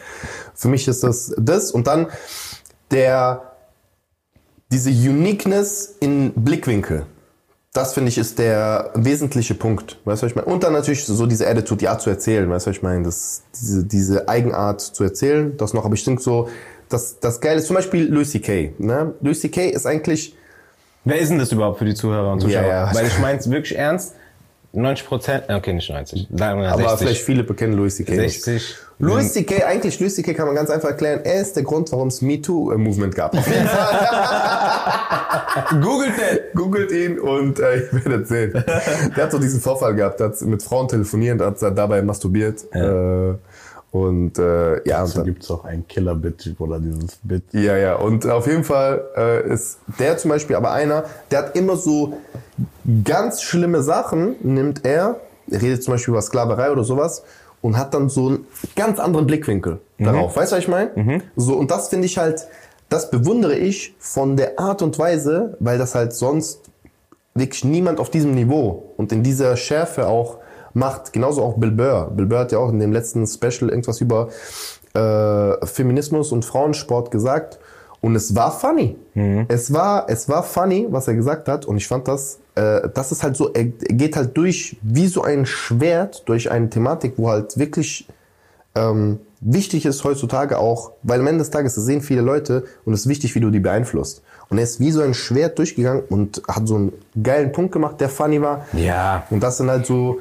[0.53, 1.71] Für mich ist das das.
[1.71, 2.07] Und dann
[2.91, 3.53] der
[4.71, 7.05] diese Uniqueness in Blickwinkel.
[7.73, 9.97] Das finde ich ist der wesentliche Punkt.
[10.05, 10.47] Weißt du, was ich meine?
[10.47, 12.47] Und dann natürlich so diese Attitude, die Art zu erzählen.
[12.49, 13.03] Weißt du, was ich meine?
[13.03, 15.83] Das, diese, diese Eigenart zu erzählen, das noch.
[15.83, 16.49] Aber ich denke so,
[16.87, 18.73] das, das Geile ist zum Beispiel Louis C.K.
[18.77, 19.15] Ne?
[19.21, 19.69] Louis C.K.
[19.69, 20.35] ist eigentlich,
[21.05, 22.61] Wer ist denn das überhaupt für die Zuhörer und Zuschauer?
[22.61, 22.95] Ja, ja.
[22.95, 24.15] Weil ich meine es wirklich ernst.
[24.75, 26.99] 90 Prozent, okay, nicht 90, sagen wir aber 60.
[26.99, 28.15] vielleicht viele bekennen Louis C.K.
[28.15, 28.43] nicht.
[28.43, 28.75] 60.
[28.97, 30.33] Louis C.K., eigentlich Louis C.K.
[30.33, 33.37] kann man ganz einfach erklären, er ist der Grund, warum es MeToo-Movement gab.
[33.37, 33.99] Auf jeden Fall.
[35.81, 36.39] Googelt den.
[36.55, 38.51] Googelt ihn und äh, ich werde es sehen.
[39.15, 42.63] Der hat so diesen Vorfall gehabt, der hat mit Frauen telefoniert, hat dabei masturbiert.
[42.73, 43.35] Äh,
[43.93, 47.43] und äh, ja, und So dann, gibt's auch ein Killer-Bit oder dieses Bit.
[47.51, 47.95] ja, ja.
[47.95, 52.17] Und auf jeden Fall äh, ist der zum Beispiel aber einer, der hat immer so
[53.03, 55.17] ganz schlimme Sachen, nimmt er,
[55.51, 57.21] er redet zum Beispiel über Sklaverei oder sowas,
[57.61, 60.35] und hat dann so einen ganz anderen Blickwinkel darauf.
[60.35, 61.21] Weißt du, was ich meine?
[61.35, 62.47] So, und das finde ich halt,
[62.89, 66.61] das bewundere ich von der Art und Weise, weil das halt sonst
[67.35, 70.39] wirklich niemand auf diesem Niveau und in dieser Schärfe auch
[70.73, 71.13] macht.
[71.13, 72.11] Genauso auch Bill Burr.
[72.15, 74.29] Bill Burr hat ja auch in dem letzten Special irgendwas über
[74.93, 77.59] äh, Feminismus und Frauensport gesagt.
[78.01, 78.97] Und es war funny.
[79.47, 81.65] Es war, es war funny, was er gesagt hat.
[81.65, 85.23] Und ich fand das, äh, das ist halt so, er geht halt durch wie so
[85.23, 88.07] ein Schwert durch eine Thematik, wo halt wirklich
[88.75, 92.93] ähm, wichtig ist heutzutage auch, weil am Ende des Tages, das sehen viele Leute und
[92.93, 94.23] es ist wichtig, wie du die beeinflusst.
[94.49, 97.99] Und er ist wie so ein Schwert durchgegangen und hat so einen geilen Punkt gemacht,
[97.99, 98.65] der funny war.
[98.73, 99.23] Ja.
[99.29, 100.19] Und das sind halt so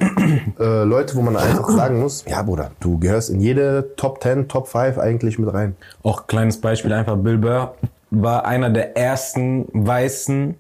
[0.59, 4.49] äh, Leute, wo man einfach sagen muss, ja Bruder, du gehörst in jede Top 10,
[4.49, 5.77] Top 5 eigentlich mit rein.
[6.03, 7.75] Auch kleines Beispiel einfach, Bill Burr
[8.11, 10.55] war einer der ersten Weißen,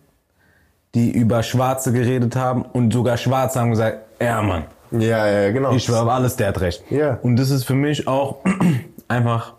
[0.94, 5.72] die über Schwarze geredet haben und sogar Schwarze haben gesagt, ja Mann, Ja, ja, genau.
[5.72, 6.84] ich schwöre auf alles, der hat recht.
[6.90, 7.18] Ja.
[7.22, 8.38] Und das ist für mich auch
[9.08, 9.54] einfach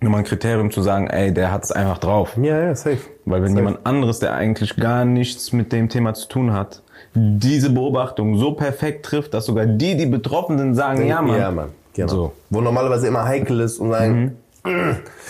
[0.00, 2.36] nochmal ein Kriterium zu sagen, ey, der hat es einfach drauf.
[2.40, 2.98] ja, ja, safe.
[3.24, 3.60] Weil wenn Safe.
[3.60, 6.82] jemand anderes, der eigentlich gar nichts mit dem Thema zu tun hat,
[7.14, 11.38] diese Beobachtung so perfekt trifft, dass sogar die, die betroffen sind, sagen, ja Mann.
[11.38, 11.68] Ja, Mann.
[11.94, 12.08] Genau.
[12.08, 12.32] So.
[12.50, 14.36] Wo normalerweise immer heikel ist und sagen,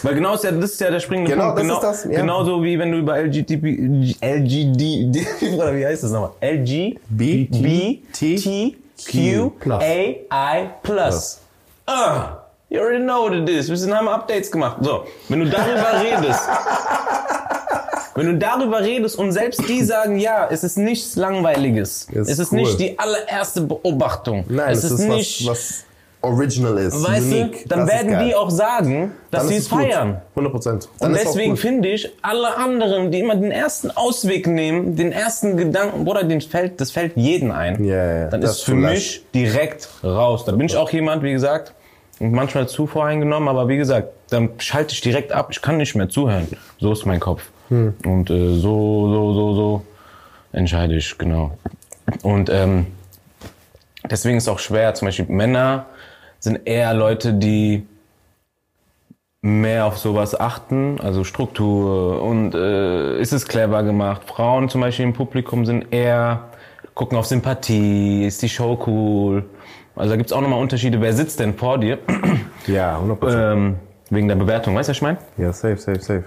[0.02, 1.70] Weil genau ist ja, das ist ja der springende Genau, Punkt.
[1.70, 2.20] das ist das, ja.
[2.20, 5.22] Genauso wie wenn du über LGTB, LGD,
[5.56, 6.30] oder wie heißt das nochmal?
[9.60, 11.40] LGBTQAI plus.
[11.86, 13.68] Ah, you already know what it is.
[13.68, 14.78] Wir sind, haben Updates gemacht.
[14.80, 16.40] So, wenn du darüber redest,
[18.14, 22.08] wenn du darüber redest und selbst die sagen, ja, es ist nichts Langweiliges.
[22.10, 22.60] Ist es ist cool.
[22.60, 24.44] nicht die allererste Beobachtung.
[24.48, 25.84] nein, es es ist, nicht, was, was
[26.22, 27.62] original ist, weißt unique.
[27.64, 30.20] du, dann Das ist werden die auch sagen, dass sie ist es feiern.
[30.30, 30.88] 100 Prozent.
[30.98, 36.04] Und deswegen finde ich, alle anderen, die immer den ersten Ausweg nehmen, den ersten Gedanken,
[36.04, 37.84] Bruder, den fällt, das fällt jeden ein.
[37.84, 38.28] Ja, ja.
[38.28, 40.44] Dann ist ist für mich direkt raus.
[40.44, 41.74] Da bin ich auch jemand, wie gesagt,
[42.18, 45.48] manchmal zu voreingenommen, aber wie gesagt, dann schalte ich direkt ab.
[45.50, 46.48] Ich kann nicht mehr zuhören.
[46.78, 47.42] So ist mein Kopf.
[47.68, 47.94] Hm.
[48.04, 49.86] Und äh, so, so, so, so
[50.52, 51.56] entscheide ich, genau.
[52.22, 52.86] Und ähm,
[54.10, 55.86] deswegen ist es auch schwer, zum Beispiel Männer
[56.38, 57.86] sind eher Leute, die
[59.42, 64.22] mehr auf sowas achten, also Struktur und äh, ist es clever gemacht.
[64.26, 66.48] Frauen zum Beispiel im Publikum sind eher,
[66.94, 69.44] gucken auf Sympathie, ist die Show cool.
[69.96, 71.98] Also da gibt's auch nochmal Unterschiede, wer sitzt denn vor dir,
[72.66, 73.42] Ja, 100 Prozent.
[73.56, 73.74] ähm,
[74.10, 75.18] wegen der Bewertung, weißt du, was ich meine?
[75.38, 76.24] Ja, safe, safe, safe.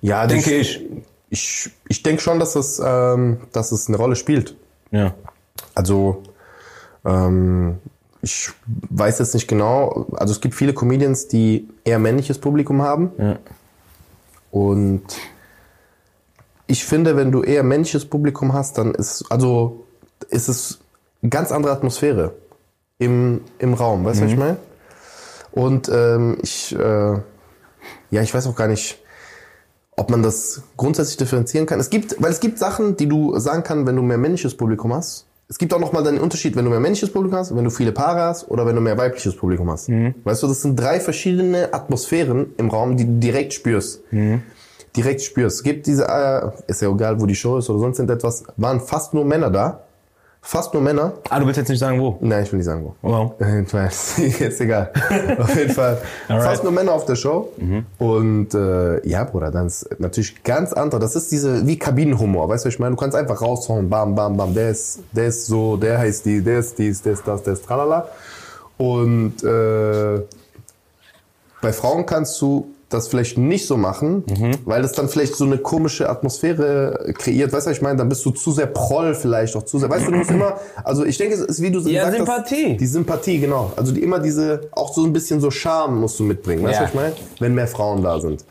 [0.00, 0.84] Ja, Denke das- ich.
[1.28, 4.54] Ich, ich denke schon, dass es, ähm, dass es eine Rolle spielt.
[4.92, 5.12] Ja.
[5.74, 6.22] Also,
[7.04, 7.78] ähm,
[8.22, 8.50] ich
[8.90, 10.06] weiß jetzt nicht genau.
[10.16, 13.10] Also, es gibt viele Comedians, die eher männliches Publikum haben.
[13.18, 13.38] Ja.
[14.52, 15.02] Und
[16.68, 19.84] ich finde, wenn du eher männliches Publikum hast, dann ist, also,
[20.30, 20.78] ist es
[21.22, 22.34] eine ganz andere Atmosphäre
[22.98, 24.04] im, im Raum.
[24.04, 24.56] Weißt du, was ich meine?
[25.52, 27.12] Und ähm, ich, äh,
[28.10, 29.02] ja, ich weiß auch gar nicht,
[29.96, 31.80] ob man das grundsätzlich differenzieren kann.
[31.80, 34.92] Es gibt, weil es gibt Sachen, die du sagen kannst, wenn du mehr männliches Publikum
[34.92, 35.26] hast.
[35.48, 37.92] Es gibt auch nochmal den Unterschied, wenn du mehr männliches Publikum hast, wenn du viele
[37.92, 39.88] Paare hast oder wenn du mehr weibliches Publikum hast.
[40.24, 44.02] Weißt du, das sind drei verschiedene Atmosphären im Raum, die du direkt spürst.
[44.96, 45.58] Direkt spürst.
[45.58, 48.80] Es gibt diese, äh, ist ja egal, wo die Show ist oder sonst irgendetwas, waren
[48.80, 49.85] fast nur Männer da.
[50.48, 51.12] Fast nur Männer.
[51.28, 52.18] Ah, du willst jetzt nicht sagen, wo?
[52.20, 52.94] Nein, ich will nicht sagen, wo.
[53.02, 53.32] Wow.
[53.40, 54.92] Ist egal.
[55.38, 55.98] Auf jeden Fall.
[56.28, 57.52] Fast nur Männer auf der Show.
[57.98, 61.00] Und äh, ja, Bruder, dann ist natürlich ganz andere.
[61.00, 62.94] Das ist diese, wie Kabinenhumor, weißt du, was ich meine?
[62.94, 64.54] Du kannst einfach raushauen, bam, bam, bam.
[64.54, 67.54] Der ist, der ist so, der heißt die, der ist dies, der ist das, der
[67.54, 68.06] ist tralala.
[68.78, 70.20] Und äh,
[71.60, 74.22] bei Frauen kannst du das vielleicht nicht so machen,
[74.64, 77.52] weil es dann vielleicht so eine komische Atmosphäre kreiert.
[77.52, 77.96] Weißt du, was ich meine?
[77.98, 79.90] Dann bist du zu sehr proll vielleicht auch zu sehr.
[79.90, 82.70] Weißt du, du musst immer, also ich denke, es ist wie du Ja, gesagt Sympathie.
[82.72, 83.72] Hast, die Sympathie, genau.
[83.76, 86.62] Also die immer diese, auch so ein bisschen so Charme musst du mitbringen.
[86.62, 86.82] Weißt du, Ja.
[86.84, 87.12] was ich meine?
[87.40, 88.44] Wenn mehr Frauen da sind.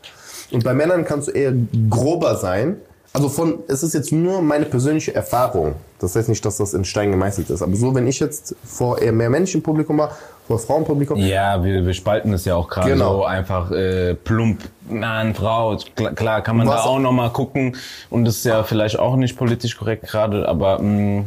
[0.52, 1.54] Und bei Männern kannst du eher
[1.88, 2.76] grober sein.
[3.14, 5.72] Also von, es ist jetzt nur meine persönliche Erfahrung.
[5.98, 7.62] Das heißt nicht, dass das in Stein gemeißelt ist.
[7.62, 10.10] Aber so, wenn ich jetzt vor eher mehr Männchen Publikum war,
[10.46, 13.18] vor Frauenpublikum, Ja, wir, wir spalten es ja auch gerade Genau.
[13.18, 15.76] so einfach äh, plump, Mann, Frau.
[15.94, 17.76] Klar, klar kann man Was- da auch nochmal gucken.
[18.10, 21.24] Und das ist ja vielleicht auch nicht politisch korrekt gerade, aber mh,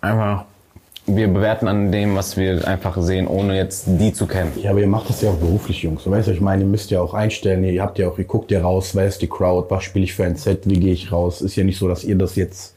[0.00, 0.44] einfach,
[1.06, 4.52] wir bewerten an dem, was wir einfach sehen, ohne jetzt die zu kennen.
[4.60, 6.02] Ja, aber ihr macht das ja auch beruflich, Jungs.
[6.04, 8.24] Du weißt, was ich meine, ihr müsst ja auch einstellen, ihr habt ja auch, ihr
[8.24, 10.92] guckt ja raus, wer ist die Crowd, was spiele ich für ein Set, wie gehe
[10.92, 11.42] ich raus.
[11.42, 12.74] Ist ja nicht so, dass ihr das jetzt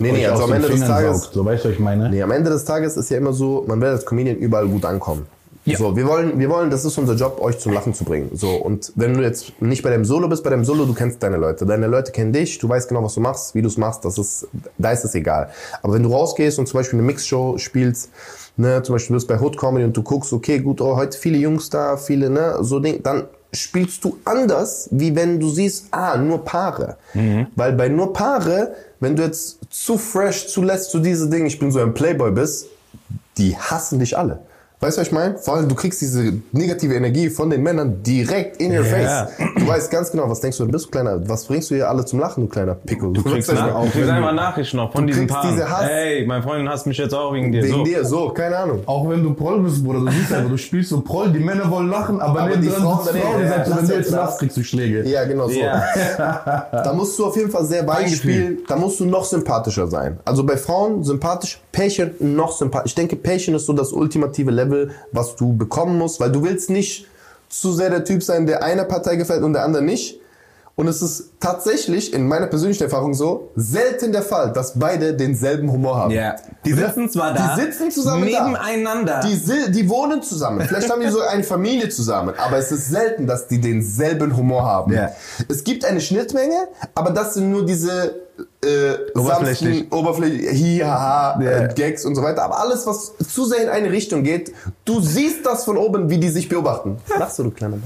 [0.00, 1.34] nee, nee, also am Ende des Fingern Tages, saugt.
[1.34, 2.10] So, weißt du, was ich meine?
[2.10, 4.84] Nee, am Ende des Tages ist ja immer so, man will als Comedian überall gut
[4.84, 5.26] ankommen.
[5.66, 8.30] So, wir wollen, wir wollen, das ist unser Job, euch zum Lachen zu bringen.
[8.32, 11.22] So, und wenn du jetzt nicht bei deinem Solo bist, bei deinem Solo, du kennst
[11.22, 11.66] deine Leute.
[11.66, 14.18] Deine Leute kennen dich, du weißt genau, was du machst, wie du es machst, das
[14.18, 15.50] ist, da ist es egal.
[15.82, 18.10] Aber wenn du rausgehst und zum Beispiel eine Mixshow spielst,
[18.56, 21.16] ne, zum Beispiel du bist bei Hood Comedy und du guckst, okay, gut, oh, heute
[21.16, 25.86] viele Jungs da, viele, ne, so Ding, dann spielst du anders, wie wenn du siehst,
[25.90, 26.96] ah, nur Paare.
[27.56, 31.70] Weil bei nur Paare, wenn du jetzt zu fresh zulässt zu diese Dinge, ich bin
[31.70, 32.66] so ein Playboy bist,
[33.38, 34.40] die hassen dich alle.
[34.82, 35.36] Weißt du, was ich meine?
[35.36, 39.26] Vor allem, du kriegst diese negative Energie von den Männern direkt in your Ja.
[39.26, 39.28] face.
[39.58, 41.86] Du weißt ganz genau, was denkst du, du bist, du kleiner, was bringst du hier
[41.86, 43.12] alle zum Lachen, du kleiner Pickel?
[43.12, 45.50] Du kriegst, nach, du kriegst einfach Nachrichten noch von Du diesen Paaren.
[45.52, 45.82] diese Hass.
[45.86, 47.62] Hey, meine Freundin hasst mich jetzt auch wegen dir.
[47.62, 47.84] Wegen so.
[47.84, 48.80] dir, so, keine Ahnung.
[48.86, 51.70] Auch wenn du Proll bist, Bruder, du siehst einfach, du spielst so Proll, die Männer
[51.70, 54.10] wollen lachen, aber, Aber wenn die du Frauen daneben, Frauen, die ja, wenn du jetzt
[54.12, 55.06] lachst, kriegst du Schläge.
[55.06, 55.60] Ja, genau so.
[55.60, 55.82] Ja.
[56.72, 58.60] Da musst du auf jeden Fall sehr weich spielen.
[58.66, 60.18] Da musst du noch sympathischer sein.
[60.24, 62.92] Also bei Frauen sympathisch, Patient noch sympathisch.
[62.92, 64.69] Ich denke, Patient ist so das ultimative Level,
[65.12, 67.06] was du bekommen musst, weil du willst nicht
[67.48, 70.20] zu sehr der Typ sein, der einer Partei gefällt und der anderen nicht.
[70.80, 75.70] Und es ist tatsächlich in meiner persönlichen Erfahrung so selten der Fall, dass beide denselben
[75.70, 76.10] Humor haben.
[76.10, 76.36] Ja.
[76.64, 79.20] Die sitzen zwar da, Die sitzen zusammen nebeneinander.
[79.20, 79.28] Da.
[79.28, 80.66] Die, die wohnen zusammen.
[80.66, 82.32] Vielleicht haben die so eine Familie zusammen.
[82.38, 84.94] Aber es ist selten, dass die denselben Humor haben.
[84.94, 85.10] Ja.
[85.48, 88.14] Es gibt eine Schnittmenge, aber das sind nur diese
[88.62, 89.78] äh, Oberflächlich.
[89.78, 91.50] sanften, oberflächlich, hi, haha, Ja.
[91.50, 92.42] äh, Gags und so weiter.
[92.42, 94.52] Aber alles, was zu sehr in eine Richtung geht,
[94.84, 96.98] du siehst das von oben, wie die sich beobachten.
[97.18, 97.82] Lachst du, du kleiner Mann?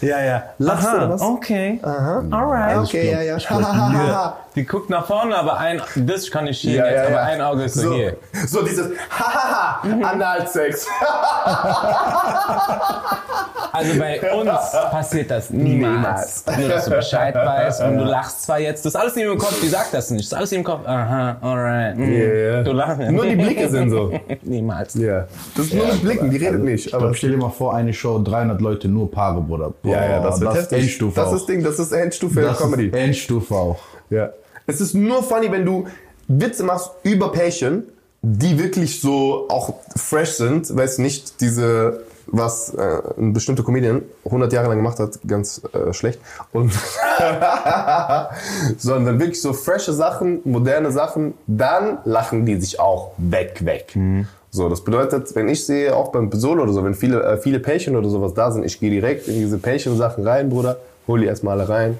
[0.00, 0.42] ja, ja.
[0.58, 1.20] Lachst du oder was?
[1.22, 1.80] Okay.
[1.82, 2.22] Aha.
[2.30, 2.76] Alright.
[2.78, 3.38] Okay, ja, ja.
[3.38, 4.36] Hahaha.
[4.54, 7.22] Die guckt nach vorne, aber ein, das kann ich hier Ja, jetzt, ja, aber ja.
[7.22, 8.16] ein Auge ist so, so, hier.
[8.46, 10.86] so dieses Hahaha, Analsex.
[13.72, 14.50] Also bei uns
[14.90, 16.44] passiert das niemals.
[16.58, 19.38] Nur, dass du Bescheid weißt und du lachst zwar jetzt, das ist alles in ihrem
[19.38, 20.86] Kopf, die sagt das nicht, das ist alles ihrem Kopf.
[20.86, 21.96] Aha, alright.
[21.98, 22.12] mm.
[22.12, 22.62] Ja, ja.
[22.62, 23.10] Du lachst.
[23.10, 24.12] Nur die Blicke sind so.
[24.42, 24.94] Niemals.
[24.94, 25.26] Ja.
[25.56, 26.86] Das ist nur mit Blicken, die redet nicht.
[26.86, 29.72] Ich Aber glaub, stell dir mal vor, eine Show, 300 Leute, nur Paare, Bruder.
[29.82, 30.72] Boah, ja, ja, das wird ist.
[30.72, 32.86] Endstufe Das ist Ding, das ist Endstufe der das Comedy.
[32.88, 33.78] ist Endstufe auch.
[34.10, 34.30] Ja.
[34.66, 35.86] Es ist nur funny, wenn du
[36.28, 37.84] Witze machst über Patient,
[38.22, 44.02] die wirklich so auch fresh sind, weißt du, nicht diese, was äh, ein bestimmter Comedian
[44.24, 46.20] 100 Jahre lang gemacht hat, ganz äh, schlecht,
[46.52, 46.72] und
[48.78, 53.96] sondern wirklich so frische Sachen, moderne Sachen, dann lachen die sich auch weg, weg.
[54.50, 57.58] So, das bedeutet, wenn ich sehe, auch beim Solo oder so, wenn viele, äh, viele
[57.58, 61.26] Patient oder sowas da sind, ich gehe direkt in diese Patient-Sachen rein, Bruder, hol die
[61.26, 61.98] erstmal alle rein.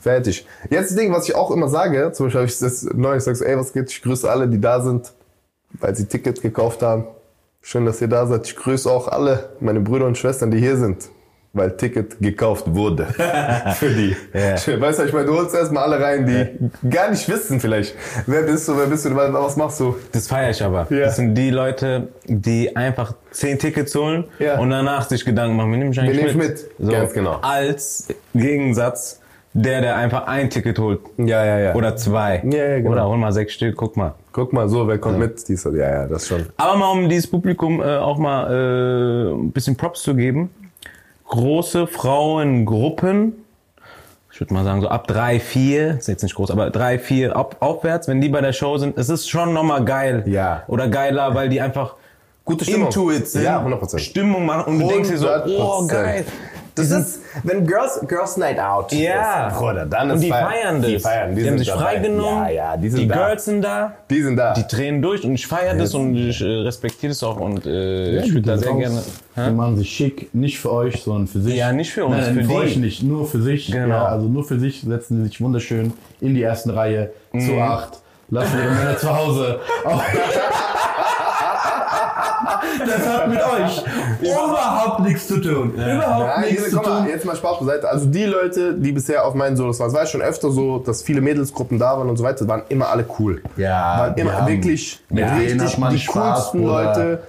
[0.00, 0.46] Fertig.
[0.70, 3.38] Jetzt das Ding, was ich auch immer sage, zum Beispiel habe ich das neulich gesagt,
[3.38, 5.12] so, ey, was geht, ich grüße alle, die da sind,
[5.72, 7.04] weil sie Tickets gekauft haben.
[7.70, 8.46] Schön, dass ihr da seid.
[8.46, 11.10] Ich grüße auch alle meine Brüder und Schwestern, die hier sind,
[11.52, 13.04] weil Ticket gekauft wurde
[13.74, 14.16] für die.
[14.32, 17.94] Weißt du, ich meine, du holst erstmal alle rein, die gar nicht wissen vielleicht,
[18.26, 19.96] wer bist du, wer bist du, was machst du?
[20.12, 20.86] Das feiere ich aber.
[20.88, 21.00] Ja.
[21.00, 24.58] Das sind die Leute, die einfach zehn Tickets holen Ja.
[24.58, 26.70] und danach sich Gedanken machen, wen nehme ich eigentlich nehme mit?
[26.78, 26.90] mit?
[26.90, 27.38] Ganz genau.
[27.42, 29.20] Als Gegensatz
[29.52, 31.00] der, der einfach ein Ticket holt.
[31.18, 31.74] Ja, ja, ja.
[31.74, 32.42] Oder zwei.
[32.48, 32.92] Ja, ja, genau.
[32.92, 34.14] Oder hol mal sechs Stück, guck mal.
[34.38, 35.48] Guck mal, so, wer kommt mit?
[35.48, 36.46] Dies, ja, ja, das schon.
[36.58, 40.50] Aber mal um dieses Publikum äh, auch mal äh, ein bisschen Props zu geben.
[41.26, 43.32] Große Frauengruppen,
[44.30, 47.34] ich würde mal sagen so ab drei, vier, ist jetzt nicht groß, aber drei, vier
[47.34, 50.22] ab, aufwärts, wenn die bei der Show sind, es ist schon nochmal geil.
[50.26, 50.62] Ja.
[50.68, 51.96] Oder geiler, weil die einfach
[52.44, 52.86] Gute Stimmung.
[52.86, 53.42] into it sind.
[53.42, 53.98] Ja, 100%.
[53.98, 55.88] Stimmung machen und du denkst dir so, oh 100%.
[55.88, 56.24] geil.
[56.78, 59.48] Das ist, wenn Girls, Girls Night Out Ja.
[59.48, 60.48] ist, Bruder, dann ist Und die Feier.
[60.48, 60.90] feiern das.
[60.90, 62.44] Die feiern, die, Die, haben sich freigenommen.
[62.44, 63.14] Ja, ja, die sind die da.
[63.14, 63.92] Girls sind da.
[64.10, 64.52] Die sind da.
[64.54, 68.20] Die drehen durch und ich feiere das und ich äh, respektiere das auch und äh,
[68.20, 69.02] ich würde da sehr gerne.
[69.36, 71.54] Die machen sich schick, nicht für euch, sondern für sich.
[71.56, 72.54] Ja, nicht für uns, nein, für die.
[72.54, 73.70] euch nicht, nur für sich.
[73.70, 73.88] Genau.
[73.94, 77.40] Ja, also nur für sich setzen sie sich wunderschön in die ersten Reihe Mhm.
[77.40, 78.00] zu acht.
[78.30, 79.58] Lassen ihre Männer zu Hause.
[82.86, 83.82] das hat mit euch
[84.20, 85.74] überhaupt nichts zu tun.
[85.74, 87.08] Überhaupt Nein, nichts jetzt, zu mal, tun.
[87.08, 87.88] jetzt mal Spaß beiseite.
[87.88, 91.02] Also die Leute, die bisher auf meinen Solos waren, es war schon öfter so, dass
[91.02, 93.42] viele Mädelsgruppen da waren und so weiter, waren immer alle cool.
[93.56, 96.84] Ja, waren immer wirklich mit denen richtig die Spaß, coolsten Bruder.
[96.84, 97.22] Leute.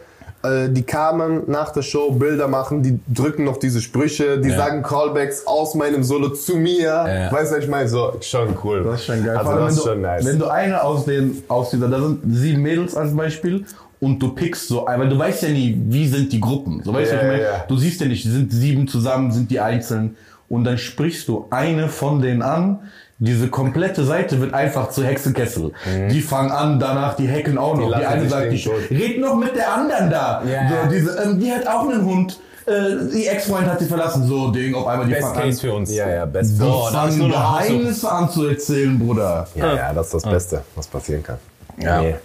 [0.44, 4.84] äh, Die kamen nach der Show, Bilder machen, die drücken noch diese Sprüche, die sagen
[4.84, 6.82] Callbacks aus meinem Solo zu mir.
[6.84, 7.32] Ja.
[7.32, 7.88] Weißt du, was ich meine?
[7.90, 8.84] So, schon cool.
[8.84, 9.36] Das ist schon geil.
[9.38, 10.26] Also das ist wenn, schon du, nice.
[10.26, 13.66] wenn du eine aus den, aus dieser, da sind sieben Mädels als Beispiel
[14.00, 16.82] und du pickst so, weil du weißt ja nie, wie sind die Gruppen.
[16.84, 17.44] So weißt du, Ja, was ich meine?
[17.44, 17.66] ja.
[17.68, 20.16] Du siehst ja nicht, sind sieben zusammen, sind die einzeln
[20.48, 22.80] und dann sprichst du eine von denen an.
[23.22, 25.74] Diese komplette Seite wird einfach zu Hexenkessel.
[26.10, 27.88] Die fangen an, danach die hacken auch noch.
[27.88, 28.74] Die, lachen eine sagt, tot.
[28.90, 30.42] red noch mit der anderen da.
[30.50, 30.70] Ja.
[30.86, 32.40] So, diese, ähm, die hat auch einen Hund.
[32.66, 32.72] Äh,
[33.14, 34.26] die Ex-Freund hat sie verlassen.
[34.26, 35.44] So Ding, auf einmal die Best fangen an.
[35.50, 35.94] Case für uns.
[35.94, 39.48] ja, ja, best Die ist fangen auch so- Geheimnisse an zu erzählen, Bruder.
[39.56, 41.38] Ja, ja, das ist das Beste, was passieren kann.
[41.78, 42.02] Ja.
[42.02, 42.16] Nee,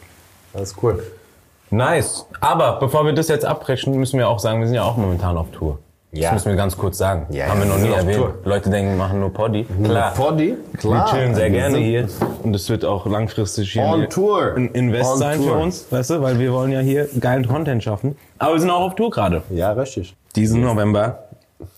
[0.52, 1.02] das ist cool.
[1.76, 2.26] Nice.
[2.40, 5.36] Aber bevor wir das jetzt abbrechen, müssen wir auch sagen, wir sind ja auch momentan
[5.36, 5.78] auf Tour.
[6.12, 6.30] Ja.
[6.30, 7.26] Das müssen wir ganz kurz sagen.
[7.30, 8.18] Ja, Haben wir noch nie erwähnt.
[8.18, 8.34] Tour.
[8.44, 9.66] Leute denken, wir machen nur Poddy.
[9.82, 10.12] Klar.
[10.14, 10.54] Poddy?
[10.80, 12.08] Wir chillen sehr gerne hier.
[12.44, 14.52] Und es wird auch langfristig hier On Tour.
[14.56, 15.56] ein Invest On sein für Tour.
[15.58, 18.16] uns, weißt du, weil wir wollen ja hier geilen Content schaffen.
[18.38, 19.42] Aber wir sind auch auf Tour gerade.
[19.50, 20.14] Ja, richtig.
[20.36, 21.24] Diesen November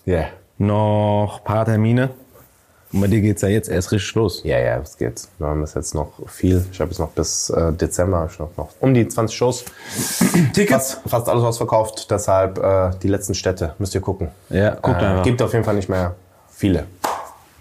[0.05, 0.25] Ja.
[0.59, 2.09] noch paar Termine.
[2.93, 4.41] Und bei dir geht's ja jetzt erst richtig los.
[4.43, 5.27] Ja, ja, es geht.
[5.39, 6.65] Wir haben bis jetzt noch viel.
[6.71, 9.65] Ich habe jetzt noch bis äh, Dezember ich noch, noch um die 20 Shows.
[10.53, 10.93] Tickets?
[10.93, 12.09] Fast, fast alles ausverkauft.
[12.09, 14.29] Deshalb äh, die letzten Städte müsst ihr gucken.
[14.49, 15.23] Ja, guckt Äh, einfach.
[15.23, 16.15] gibt auf jeden Fall nicht mehr
[16.49, 16.85] viele.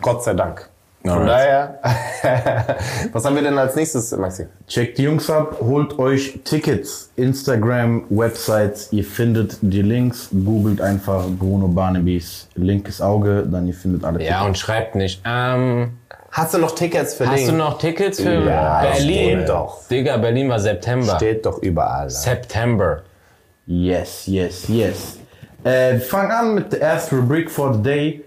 [0.01, 0.69] Gott sei Dank.
[1.09, 1.79] Von Alright.
[1.83, 2.77] daher,
[3.13, 4.47] was haben wir denn als nächstes, Maxi?
[4.67, 11.25] Checkt die Jungs ab, holt euch Tickets, Instagram, Websites, ihr findet die Links, googelt einfach
[11.39, 15.93] Bruno Barnabys linkes Auge, dann ihr findet alle Ja, und schreibt nicht, ähm,
[16.33, 17.49] Hast du noch Tickets für hast den?
[17.53, 19.39] du noch Tickets für Ja, Berlin?
[19.39, 19.89] steht doch.
[19.89, 21.17] Digga, Berlin war September.
[21.17, 22.11] Steht doch überall.
[22.11, 23.03] September.
[23.67, 25.19] Yes, yes, yes.
[25.65, 28.25] Äh, wir fangen an mit der ersten Rubrik for the day.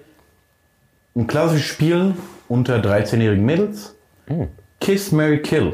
[1.16, 2.14] Ein klassisches Spiel
[2.50, 3.96] unter 13-jährigen Mädels.
[4.82, 5.74] Kiss, Mary Kill.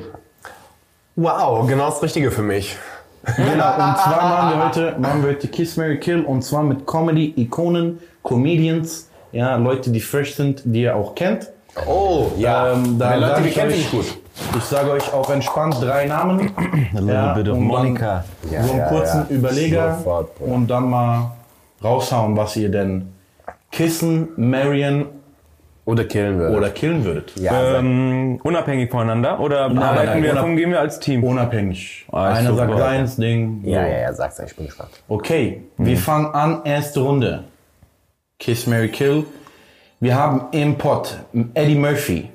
[1.16, 2.78] Wow, genau das Richtige für mich.
[3.38, 6.86] Genau, und zwar machen wir heute, machen wir heute Kiss, Mary Kill und zwar mit
[6.86, 11.50] Comedy-Ikonen, Comedians, ja, Leute, die fresh sind, die ihr auch kennt.
[11.88, 12.72] Oh, ja.
[12.72, 14.06] Ähm, da Wenn Leute, die finde ich gut.
[14.58, 16.52] Ich sage euch auch entspannt drei Namen.
[16.94, 18.24] ja, bit of und dann Monica.
[18.50, 19.36] Ja, so einen ja, kurzen ja.
[19.36, 21.32] Überleger Sofort, und dann mal
[21.84, 23.14] raushauen, was ihr denn
[23.72, 25.08] kissen, marrien
[25.86, 26.58] Oder killen würde.
[26.58, 27.34] oder killen würdet.
[27.36, 31.24] ja, Ähm, unabhängig voneinander oder nein, arbeiten wir, kommen, gehen wir als Team?
[31.24, 32.06] Unabhängig.
[32.12, 32.68] Ah, Einer super.
[32.68, 33.62] sagt deins Ding.
[33.64, 33.70] so.
[33.70, 34.90] ja, ja, ja, sag's, ich bin gespannt.
[35.08, 37.44] Okay, wir fangen an, erste Runde.
[38.40, 39.26] Kiss, Mary Kill.
[40.00, 41.18] Wir haben im Pot
[41.54, 42.30] Eddie Murphy.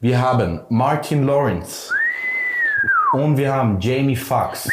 [0.00, 1.92] Wir haben Martin Lawrence.
[3.12, 4.68] Und wir haben Jamie Foxx.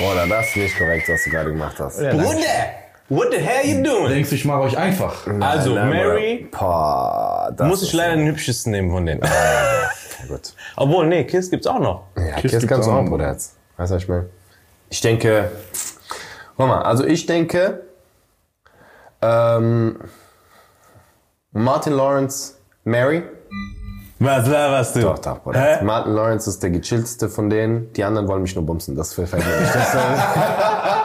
[0.00, 2.00] Oder das ist nicht korrekt, was du gerade gemacht hast.
[2.02, 2.44] What the,
[3.08, 4.08] what the hell you doing?
[4.08, 5.26] Denkst du, ich mache euch einfach?
[5.40, 6.48] Also, Nein, Mary.
[6.50, 9.22] Boah, das muss ich leider den hübschesten nehmen von denen.
[10.20, 10.52] Ja, gut.
[10.74, 12.02] Obwohl, nee, Kiss gibt's auch noch.
[12.16, 13.08] Ja, Kiss Kiss gibt's kannst du auch noch.
[13.08, 13.54] Bruder, jetzt.
[13.76, 14.26] Weißt du, was ich meine?
[14.90, 15.52] Ich denke,
[16.56, 17.84] guck mal, also ich denke,
[19.22, 20.00] ähm,
[21.52, 23.22] Martin Lawrence, Mary.
[24.18, 25.02] Was laberst du?
[25.02, 25.60] Doch, doch, Bruder.
[25.60, 25.84] Hä?
[25.84, 27.92] Martin Lawrence ist der gechillteste von denen.
[27.92, 28.96] Die anderen wollen mich nur bumsen.
[28.96, 29.72] Das gefällt mir nicht.
[29.74, 29.92] Das,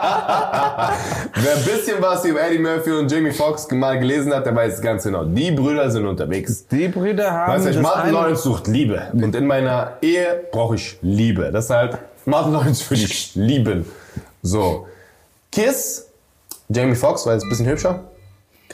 [0.04, 4.82] Wer ein bisschen was über Eddie Murphy und Jamie Foxx mal gelesen hat, der weiß
[4.82, 5.24] ganz genau.
[5.24, 6.68] Die Brüder sind unterwegs.
[6.68, 9.08] Die Brüder haben Weißt du, das Martin Lawrence sucht Liebe.
[9.14, 11.52] Und in meiner Ehe brauche ich Liebe.
[11.54, 13.86] Deshalb, Martin Lawrence würde ich lieben.
[14.42, 14.88] So.
[15.52, 16.08] Kiss,
[16.68, 18.02] Jamie Foxx war jetzt ein bisschen hübscher.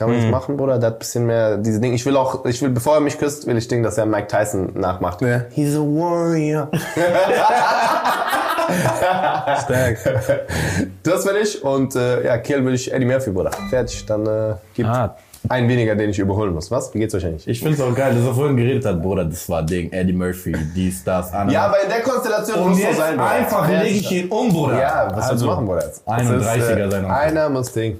[0.00, 0.78] Kann man jetzt machen, Bruder?
[0.78, 1.94] Der hat ein bisschen mehr diese Dinge.
[1.94, 4.28] Ich will auch, ich will, bevor er mich küsst, will ich Ding, dass er Mike
[4.28, 5.20] Tyson nachmacht.
[5.20, 5.42] Ja.
[5.50, 6.70] He's a warrior.
[9.64, 9.98] Stark.
[11.02, 11.62] Das will ich.
[11.62, 13.50] Und äh, ja, Kill will ich Eddie Murphy, Bruder.
[13.70, 14.04] Fertig.
[14.06, 15.16] Dann äh, gibt Ah.
[15.48, 16.70] einen weniger, den ich überholen muss.
[16.70, 16.92] Was?
[16.94, 17.48] Wie geht's euch eigentlich?
[17.48, 20.54] Ich find's auch geil, dass er vorhin geredet hat, Bruder, das war Ding, Eddie Murphy,
[20.74, 21.54] dies, das, andere.
[21.54, 23.30] Ja, aber in der Konstellation und muss so jetzt sein, Bruder.
[23.30, 24.78] einfach Wer- lege ich ihn um, Bruder.
[24.80, 25.84] Ja, was also, willst du machen, Bruder?
[25.86, 26.02] Jetzt?
[26.06, 27.04] Das 31er ist, sein.
[27.06, 27.96] Einer muss Ding.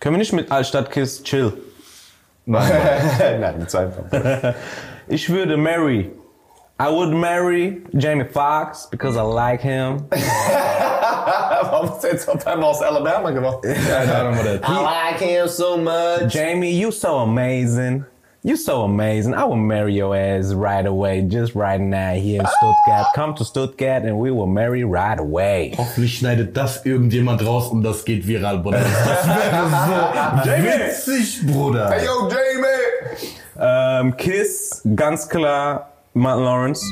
[0.00, 1.52] Können wir nicht mit Altstadt Kiss chill?
[2.46, 4.54] Nein, mit zwei einfach.
[5.08, 6.10] Ich würde marry.
[6.82, 10.04] I would marry Jamie Foxx because I like him.
[10.10, 13.62] Warum hast du jetzt auf einmal aus Alabama gemacht?
[13.62, 16.32] Keine I like him so much.
[16.32, 18.04] Jamie, you so amazing.
[18.42, 19.32] You so amazing.
[19.32, 23.06] I will marry your ass right away, just right now here in Stuttgart.
[23.14, 25.74] Come to Stuttgart and we will marry right away.
[25.78, 28.80] Hoffentlich schneidet das irgendjemand raus und das geht viral, Bruder.
[28.80, 31.90] Das wäre so witzig, Bruder.
[31.90, 33.28] Hey, yo, Jamie!
[33.56, 36.84] Ähm, Kiss, ganz klar, Martin Lawrence.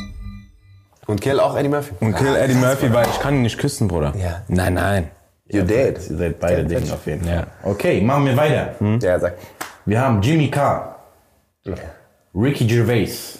[1.06, 1.94] Und kill auch Eddie Murphy.
[2.00, 4.12] Und kill Eddie Murphy, weil ich kann ihn nicht küssen, Bruder.
[4.16, 4.42] Ja.
[4.48, 5.10] Nein, nein.
[5.48, 5.98] You dead.
[6.08, 7.34] Ihr seid beide Dinge auf jeden Fall.
[7.34, 7.46] Ja.
[7.68, 8.74] Okay, machen wir weiter.
[9.02, 9.34] Ja, sag.
[9.84, 10.96] Wir haben Jimmy Carr,
[12.34, 13.38] Ricky Gervais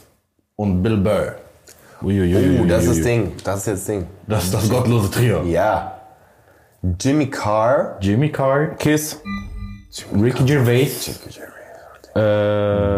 [0.56, 1.36] und Bill Burr.
[2.02, 3.32] Uh, das ist das Ding.
[3.44, 4.06] Das ist jetzt das Ding.
[4.26, 5.42] Das ist das gottlose Trio.
[5.44, 6.00] Ja.
[6.98, 7.98] Jimmy Carr.
[8.00, 9.20] Jimmy Carr, Kiss,
[10.14, 11.20] Ricky Gervais,
[12.14, 12.20] äh,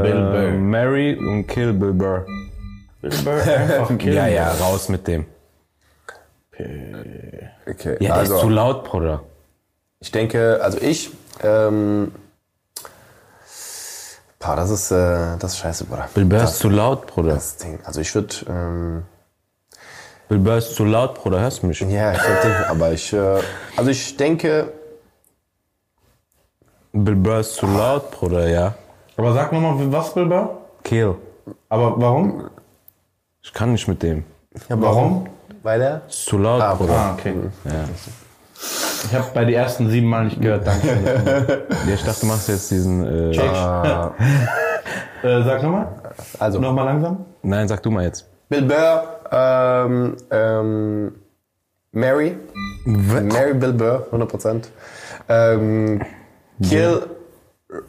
[0.02, 0.52] Bill Burr.
[0.52, 2.24] Mary und kill Bill Burr.
[3.02, 4.16] Bill Burr einfach killen.
[4.16, 5.26] Ja, ja, raus mit dem.
[6.54, 7.96] Okay.
[8.00, 9.22] Ja, der also, ist zu laut, Bruder.
[10.00, 11.10] ich denke, also ich,
[11.42, 12.12] ähm,
[14.38, 16.08] Boah, das ist, äh, das ist scheiße, Bruder.
[16.14, 17.34] Bill Burr ist zu laut, Bruder.
[17.34, 17.78] das Ding.
[17.84, 19.02] Also ich würde, ähm,
[20.28, 21.80] Bill Burr ist zu laut, Bruder, hörst du mich?
[21.80, 23.38] ja, ich würde, aber ich, äh,
[23.76, 24.72] also ich denke,
[26.92, 28.74] Bill Burr ist zu laut, Bruder, ja.
[29.16, 30.58] Aber sag nochmal, was Bill Burr?
[30.82, 31.14] Kill.
[31.68, 32.50] Aber warum?
[33.42, 34.24] Ich kann nicht mit dem.
[34.68, 35.26] Warum?
[35.62, 36.02] Weil er.
[36.08, 36.92] Ist zu laut, Ah, Bruder.
[36.92, 37.34] Ah, okay.
[39.04, 41.66] Ich habe bei den ersten sieben Mal nicht gehört, danke.
[41.86, 43.04] Ja, ich dachte, du machst jetzt diesen.
[43.04, 43.30] Äh,
[45.22, 45.88] äh, sag nochmal.
[46.38, 47.24] Also, Nochmal langsam.
[47.42, 48.28] nein, sag du mal jetzt.
[48.48, 51.14] Bill Burr, ähm, ähm,
[51.92, 52.36] Mary.
[52.84, 54.64] Mary Bill Burr, 100%.
[55.28, 56.02] Ähm,
[56.62, 57.02] Kill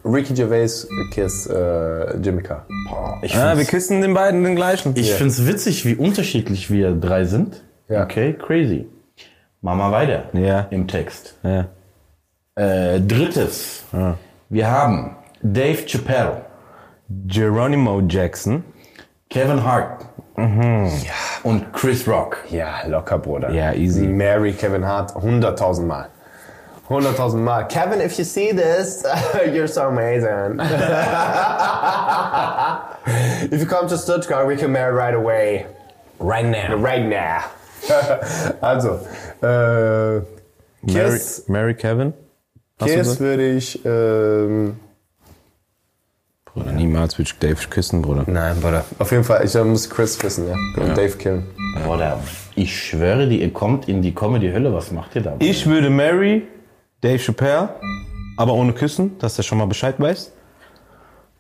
[0.05, 2.65] Ricky Gervais, Kiss äh, Jimmy Carr.
[3.21, 4.93] Ich Ah, wir küssen den beiden den gleichen.
[4.95, 7.61] ich find's witzig, wie unterschiedlich wir drei sind.
[7.89, 8.03] Ja.
[8.03, 8.87] Okay, crazy.
[9.61, 10.67] Machen wir weiter Ja.
[10.71, 11.37] im Text.
[11.43, 11.65] Ja.
[12.55, 13.83] Äh, drittes.
[14.49, 16.41] Wir haben Dave Chappelle,
[17.27, 18.63] Geronimo Jackson.
[19.29, 20.05] Kevin Hart
[21.43, 22.37] und Chris Rock.
[22.49, 23.49] Ja, locker, Bruder.
[23.51, 24.05] Ja, easy.
[24.07, 26.07] Mary Kevin Hart, 100.000 Mal.
[26.89, 27.65] 100.000 Mal.
[27.65, 29.05] Kevin, if you see this,
[29.53, 30.59] you're so amazing.
[33.51, 35.65] if you come to Stuttgart, we can marry right away.
[36.19, 36.75] Right now.
[36.75, 37.45] Right now.
[38.61, 38.99] also,
[39.41, 40.21] äh,
[40.81, 42.13] Mary, Kiss, Mary Kevin.
[42.79, 44.77] Hast du Kiss würde ich, ähm,
[46.45, 48.23] Bruder, niemals würde ich Dave küssen, Bruder.
[48.27, 48.85] nein, Bruder.
[48.99, 50.55] Auf jeden Fall, ich muss Chris wissen, ja.
[50.81, 51.45] Und Dave killen.
[51.89, 52.19] Oder
[52.55, 54.73] ich schwöre dir, ihr kommt in die Comedy-Hölle.
[54.73, 55.35] Was macht ihr da?
[55.39, 56.47] Ich würde Mary
[57.03, 57.69] Dave Chappelle,
[58.37, 60.31] aber ohne Küssen, dass der schon mal Bescheid weiß.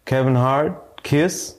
[0.05, 1.57] Kevin Hart, Kiss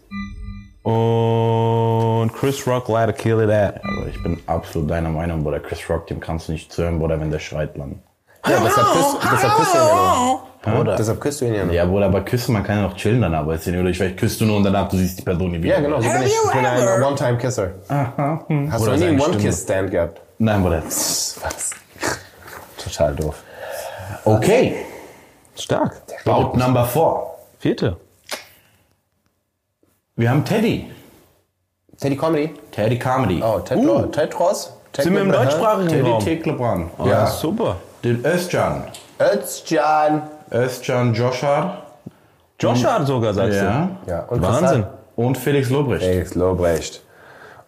[0.82, 3.82] und Chris Rock, leider kill it at.
[3.82, 5.58] Aber ich bin absolut deiner Meinung, Bruder.
[5.60, 8.02] Chris Rock, dem kannst du nicht zuhören, Bruder, wenn der schreit, Mann.
[8.46, 10.46] Ja, deshalb küsst, deshalb küsst du ihn ja noch.
[10.60, 10.96] Bruder.
[10.96, 11.72] Deshalb küsst du ihn ja noch.
[11.72, 13.80] Ja, Bruder, aber küssen, man kann ja noch chillen danach, weißt du nicht?
[13.80, 15.76] Oder ich weiß, küsst du nur und danach, du siehst die Person nie wieder.
[15.76, 16.28] Ja, genau, so bin ich.
[16.28, 17.70] Ich bin ein One-Time-Kisser.
[17.88, 20.20] Hast Bruder, du nie einen One-Kiss-Stand gehabt?
[20.38, 20.82] Nein, Bruder.
[20.84, 21.40] Was?
[22.76, 23.42] Total doof.
[24.24, 24.84] Okay.
[25.56, 25.92] Stark.
[26.24, 27.38] Bout number four.
[27.58, 27.96] Vierte.
[30.16, 30.90] Wir haben Teddy.
[31.98, 32.54] Teddy Comedy?
[32.70, 33.42] Teddy Comedy.
[33.42, 34.06] Oh, Ted, uh.
[34.06, 34.72] Ted Ross?
[34.92, 36.24] Ted Sind wir im deutschsprachigen Teddy Raum?
[36.24, 36.90] Teklebran.
[36.98, 37.26] Oh, ja.
[37.26, 37.76] Super.
[38.02, 38.84] Den Özcan.
[39.18, 40.22] Özcan.
[40.50, 41.82] Özcan Joshar.
[42.60, 43.90] Joshua sogar, sagst Ja.
[44.06, 44.84] Ja, und Wahnsinn.
[45.16, 46.04] Und Felix Lobrecht.
[46.04, 47.02] Felix Lobrecht.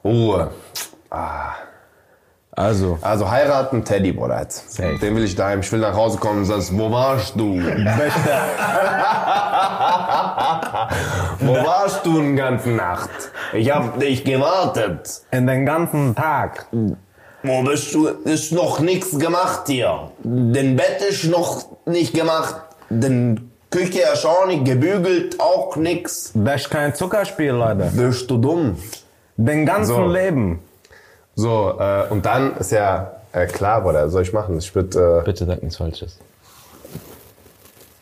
[0.04, 0.50] Ruhe.
[2.59, 4.40] Also, Also heiraten Teddy, Bruder.
[4.40, 4.72] Jetzt.
[4.72, 4.96] Safe.
[4.98, 5.61] Den will ich daheim.
[5.61, 7.61] Ich will nach Hause kommen und sagst, wo warst du?
[11.40, 13.11] wo warst du den ganzen Nacht?
[13.52, 15.20] Ich hab dich gewartet.
[15.30, 16.66] in den ganzen Tag.
[17.42, 18.07] Wo bist du?
[18.24, 20.11] Ist noch nichts gemacht hier.
[20.24, 22.57] Den Bett ist noch nicht gemacht.
[22.88, 26.32] Den Küche ist auch nicht gebügelt, auch nix.
[26.34, 27.90] Das ist kein Zuckerspiel, Leute.
[27.94, 28.76] Bist du dumm?
[29.36, 30.07] Den ganzen So.
[30.07, 30.61] Leben.
[31.37, 34.57] So, äh, und dann ist ja äh, klar, Bruder, was soll ich machen?
[34.59, 36.18] Ich würde, äh, Bitte sag nichts Falsches.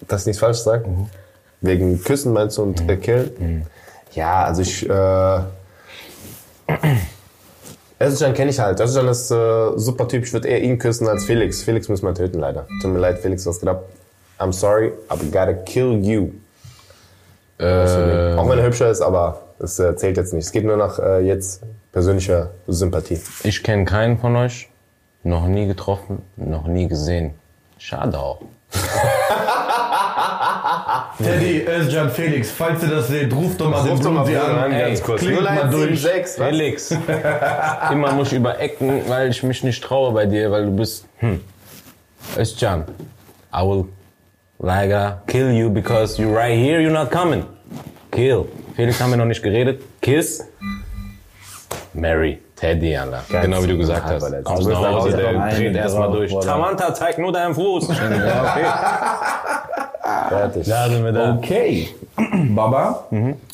[0.07, 0.85] dass ich nichts falsch sage.
[1.61, 3.67] Wegen Küssen meinst du und äh, Killen?
[4.13, 5.39] Ja, also ich, äh,
[8.01, 8.79] Özcan kenne ich halt.
[8.81, 10.25] Özcan ist äh, super Typ.
[10.25, 11.63] Ich würde eher ihn küssen als Felix.
[11.63, 12.67] Felix müssen wir töten, leider.
[12.81, 13.85] Tut mir leid, Felix, was ab?
[14.39, 16.31] I'm sorry, I gotta kill you.
[17.59, 20.45] Auch wenn er hübscher ist, aber das äh, zählt jetzt nicht.
[20.45, 23.21] Es geht nur nach äh, jetzt persönlicher Sympathie.
[23.45, 24.69] Ich kenne keinen von euch.
[25.23, 27.35] Noch nie getroffen, noch nie gesehen.
[27.79, 28.41] Schade auch.
[31.23, 34.59] Teddy, Özcan, Felix, falls ihr das seht, ruft doch mal den Ruft doch mal an.
[34.59, 35.21] an, Ey, ganz kurz.
[35.21, 36.05] klingt mal durch.
[36.05, 36.49] 0176, was?
[36.49, 36.91] Felix,
[37.93, 41.07] immer muss ich über Ecken, weil ich mich nicht traue bei dir, weil du bist,
[41.19, 41.41] hm,
[42.37, 42.85] Özcan,
[43.55, 43.85] I will
[44.59, 47.45] leider kill you because you right here, you're not coming.
[48.11, 48.47] Kill.
[48.75, 49.83] Felix haben wir noch nicht geredet.
[50.01, 50.45] Kiss.
[51.93, 52.41] Mary.
[52.57, 53.23] Teddy, Alter.
[53.43, 54.45] genau wie du gesagt hast.
[54.45, 56.33] Kommst du nach Hause, der dreht erstmal durch.
[56.33, 56.43] oder?
[56.43, 57.89] Samantha, zeig nur deinen Fuß.
[57.89, 57.95] ja,
[58.43, 60.29] okay.
[60.29, 60.67] Fertig.
[60.67, 61.35] Da sind wir da.
[61.37, 61.95] Okay.
[62.55, 63.07] Baba,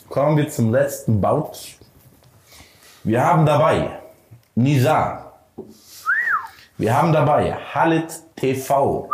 [0.08, 1.52] kommen wir zum letzten Bout.
[3.04, 3.90] Wir haben dabei
[4.54, 5.32] Nizar.
[6.76, 9.08] Wir haben dabei Halit TV.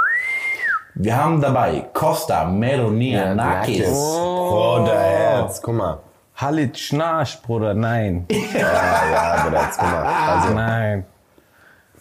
[0.99, 3.87] Wir haben dabei Costa Meronianakis.
[3.87, 5.99] Bruder, Herz, guck mal.
[6.37, 8.25] Halit Schnarch, Bruder, nein.
[8.31, 10.05] Ja, Bruder, jetzt guck mal.
[10.05, 11.05] Also, Nein.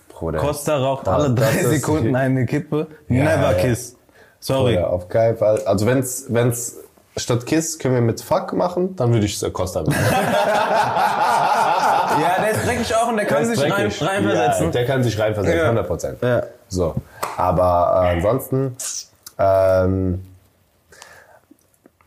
[0.07, 0.39] Bruder.
[0.39, 2.87] Costa raucht alle drei Sekunden eine Kippe.
[3.09, 3.53] Never ja.
[3.55, 3.97] kiss.
[4.39, 4.75] Sorry.
[4.75, 5.59] Bruder, auf keinen Fall.
[5.65, 6.77] Also wenn's, wenn's
[7.17, 9.95] statt Kiss können wir mit Fuck machen, dann würde ich es Costa machen.
[12.19, 14.71] Ja, der ist dreckig auch und der kann sich rein, Ja, reinversetzen.
[14.71, 15.63] der kann sich reinversetzen, Ja.
[15.65, 16.17] 100 Prozent.
[16.21, 16.43] Ja.
[16.69, 16.95] So.
[17.37, 18.75] Aber äh, ansonsten,
[19.37, 20.23] ähm,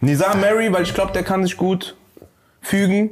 [0.00, 1.96] Nizar Mary, weil ich glaube, der kann sich gut
[2.60, 3.10] fügen.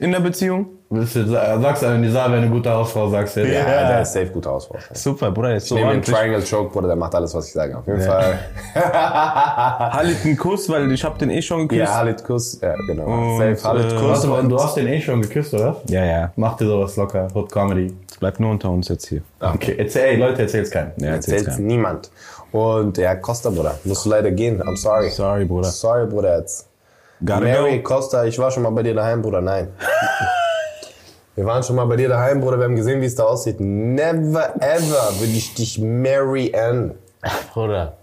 [0.00, 0.66] In der Beziehung?
[0.92, 3.40] Willst du, sagst du, Nisa wäre eine gute Hausfrau, sagst du.
[3.42, 4.76] Ja, der ist safe gut Hausfrau.
[4.92, 6.02] Super, Bruder, ist so Neben dem.
[6.02, 7.78] Triangle Choke, Bruder, der macht alles, was ich sage.
[7.78, 8.40] Auf jeden Fall.
[8.74, 11.92] Halit einen Kuss, weil ich hab den eh schon geküsst.
[11.92, 12.58] Ja, Halit Kuss.
[12.60, 13.04] Ja, genau.
[13.04, 14.10] Und, safe Halit äh, Kuss.
[14.10, 15.76] Hast du, hast den eh schon geküsst, oder?
[15.86, 16.04] ja.
[16.04, 16.32] ja.
[16.34, 17.94] Mach dir sowas locker, Hot Comedy.
[18.10, 19.22] Es bleibt nur unter uns jetzt hier.
[19.38, 20.92] Okay, erzähl, ey, Leute, erzähl's keinem.
[20.96, 21.66] Ja, erzähl's Erzählt keinem.
[21.68, 22.10] niemand.
[22.50, 23.78] Und ja, Costa, Bruder.
[23.84, 24.60] Musst du leider gehen.
[24.60, 25.10] I'm sorry.
[25.10, 25.68] Sorry, Bruder.
[25.68, 26.69] Sorry, Bruder, jetzt.
[27.24, 27.94] Gotta Mary go.
[27.94, 29.40] Costa, ich war schon mal bei dir daheim, Bruder.
[29.40, 29.68] Nein.
[31.36, 32.58] Wir waren schon mal bei dir daheim, Bruder.
[32.58, 33.60] Wir haben gesehen, wie es da aussieht.
[33.60, 36.94] Never ever würde ich dich marryen.
[37.52, 37.94] Bruder.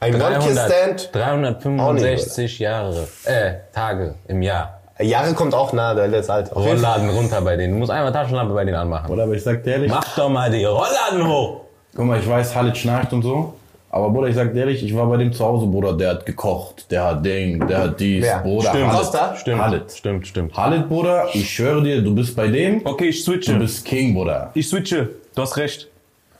[0.00, 1.14] Ein 300, One-Kiss-Stand.
[1.14, 4.80] 365 Jahre, äh, Tage im Jahr.
[5.00, 6.52] Jahre kommt auch nah, der ist alt.
[6.52, 6.64] Auf.
[6.64, 7.74] Rollladen runter bei denen.
[7.74, 9.10] Du musst einmal Taschenlampe bei denen anmachen.
[9.10, 11.60] Oder, aber ich sag dir ehrlich, Mach doch mal die Rollladen hoch.
[11.94, 13.54] guck mal, ich weiß, Halit schnarcht und so.
[13.98, 16.24] Aber Bruder, ich sag dir ehrlich, ich war bei dem zu Hause, Bruder, der hat
[16.26, 18.38] gekocht, der hat Ding, der hat dies, Wer?
[18.38, 18.68] Bruder.
[18.70, 18.90] Stimmt.
[18.92, 19.34] Costa?
[19.34, 19.90] Stimmt, Halit.
[19.92, 20.56] stimmt, stimmt.
[20.56, 23.54] Halit, Bruder, ich schwöre dir, du bist bei dem, Okay, ich du switche.
[23.54, 24.52] bist King, Bruder.
[24.54, 25.08] Ich switche.
[25.34, 25.88] Du hast recht.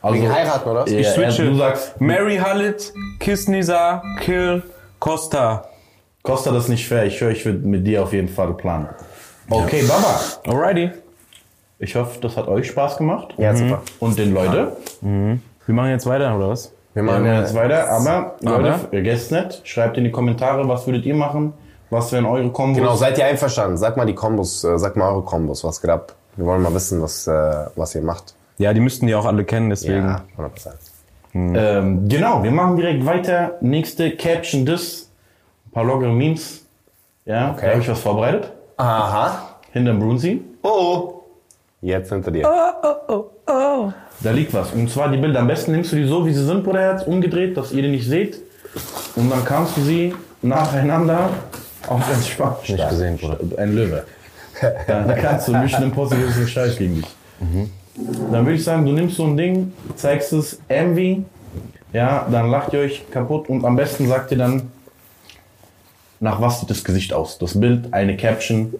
[0.01, 0.89] Also, Wegen heiraten, oder?
[0.89, 1.45] Ja, Ich switche.
[1.47, 4.63] Du sagst, Mary Halit, Kiss Nisa, Kill,
[5.01, 5.65] Costa.
[6.23, 7.07] Costa, das ist nicht fair.
[7.07, 8.89] Ich höre, ich würde mit dir auf jeden Fall planen.
[9.51, 10.21] Okay, Baba.
[10.47, 10.91] Alrighty.
[11.81, 13.35] Ich hoffe, das hat euch Spaß gemacht.
[13.39, 13.83] Ja, super.
[13.99, 14.77] Und den Leute.
[15.01, 16.73] Wir machen jetzt weiter, oder was?
[16.99, 17.88] Wir Machen wir jetzt weiter.
[17.92, 18.34] Aber?
[18.40, 21.53] Leute, vergesst nicht, schreibt in die Kommentare, was würdet ihr machen?
[21.90, 22.76] Was wären eure Kombos?
[22.76, 23.76] Genau, seid ihr einverstanden?
[23.76, 26.16] Sag mal die Kombos, äh, sag mal eure Kombos, was geht ab?
[26.34, 28.34] Wir wollen mal wissen, was, äh, was ihr macht.
[28.59, 30.09] Ja, die müssten die auch alle kennen, deswegen.
[30.09, 30.72] Ja, 100%.
[31.34, 33.59] Ähm, genau, wir machen direkt weiter.
[33.61, 35.09] Nächste Caption This.
[35.66, 36.66] Ein paar lockere Memes.
[37.26, 38.51] Ja, da habe ich was vorbereitet.
[38.76, 39.55] Aha.
[39.70, 40.42] Hinterm Brunsi.
[40.62, 41.22] Oh, oh.
[41.80, 42.44] Jetzt hinter dir.
[44.21, 44.73] Da liegt was.
[44.73, 45.41] Und zwar die Bilder.
[45.41, 48.07] Am besten nimmst du die so, wie sie sind, Bruderherz, umgedreht, dass ihr die nicht
[48.09, 48.41] seht.
[49.16, 51.31] Und dann kannst du sie nacheinander
[51.89, 52.69] auch ganz spannend.
[52.69, 53.39] Nicht gesehen, Bruder.
[53.57, 54.05] Ein Löwe.
[54.89, 57.07] Da, da kannst du Mission Impossible ist ein Scheiß gegen dich.
[58.33, 61.25] Dann würde ich sagen, du nimmst so ein Ding, zeigst es Envy,
[61.93, 64.71] ja, dann lacht ihr euch kaputt und am besten sagt ihr dann,
[66.21, 67.39] nach was sieht das Gesicht aus?
[67.39, 68.75] Das Bild, eine Caption,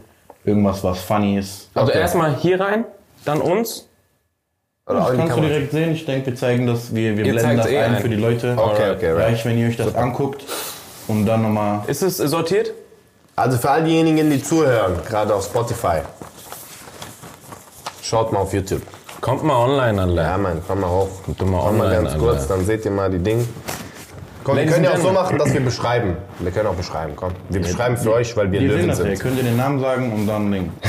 [0.45, 1.69] irgendwas, was funny ist.
[1.75, 2.01] Also Okay.
[2.01, 2.85] erstmal hier rein,
[3.25, 3.88] dann uns.
[4.89, 5.93] Oder Das kannst du direkt sehen.
[5.93, 8.03] Ich denke, wir zeigen das, wir, wir Ihr blenden das eh ein ein.
[8.03, 8.55] für die Leute.
[8.57, 9.25] Okay, okay, right.
[9.27, 10.45] Reicht, wenn ihr euch das anguckt
[11.09, 11.81] und dann nochmal.
[11.87, 12.73] Ist es sortiert?
[13.37, 15.99] Also für all diejenigen, die zuhören, gerade auf Spotify,
[18.03, 18.83] schaut mal auf YouTube.
[19.21, 20.23] Kommt mal online, Alter.
[20.23, 21.09] Ja, Mann, komm mal hoch.
[21.25, 22.19] Kommt mal komm mal online, ganz Alter.
[22.19, 23.45] kurz, dann seht ihr mal die Dinge.
[24.49, 26.17] Komm, wir können ja auch so machen, dass wir beschreiben.
[26.39, 27.33] Wir können auch beschreiben, komm.
[27.51, 28.87] Wir beschreiben für euch, weil wir Wir Löwen ja.
[28.89, 29.21] Ihr sind.
[29.21, 30.73] könnt ihr den Namen sagen und dann Ding.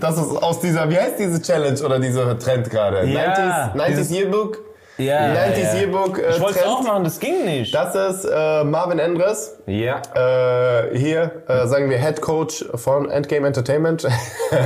[0.00, 3.06] Das ist aus dieser, wie heißt diese Challenge oder dieser Trend gerade?
[3.06, 4.58] Ja, 90s, 90s dieses- Yearbook?
[4.98, 5.80] Ja, 90s ja.
[5.80, 7.74] Yearbook äh, Ich wollte es auch machen, das ging nicht.
[7.74, 9.58] Das ist äh, Marvin Endres.
[9.66, 10.02] ja.
[10.14, 14.06] Äh, hier äh, sagen wir Head Coach von Endgame Entertainment,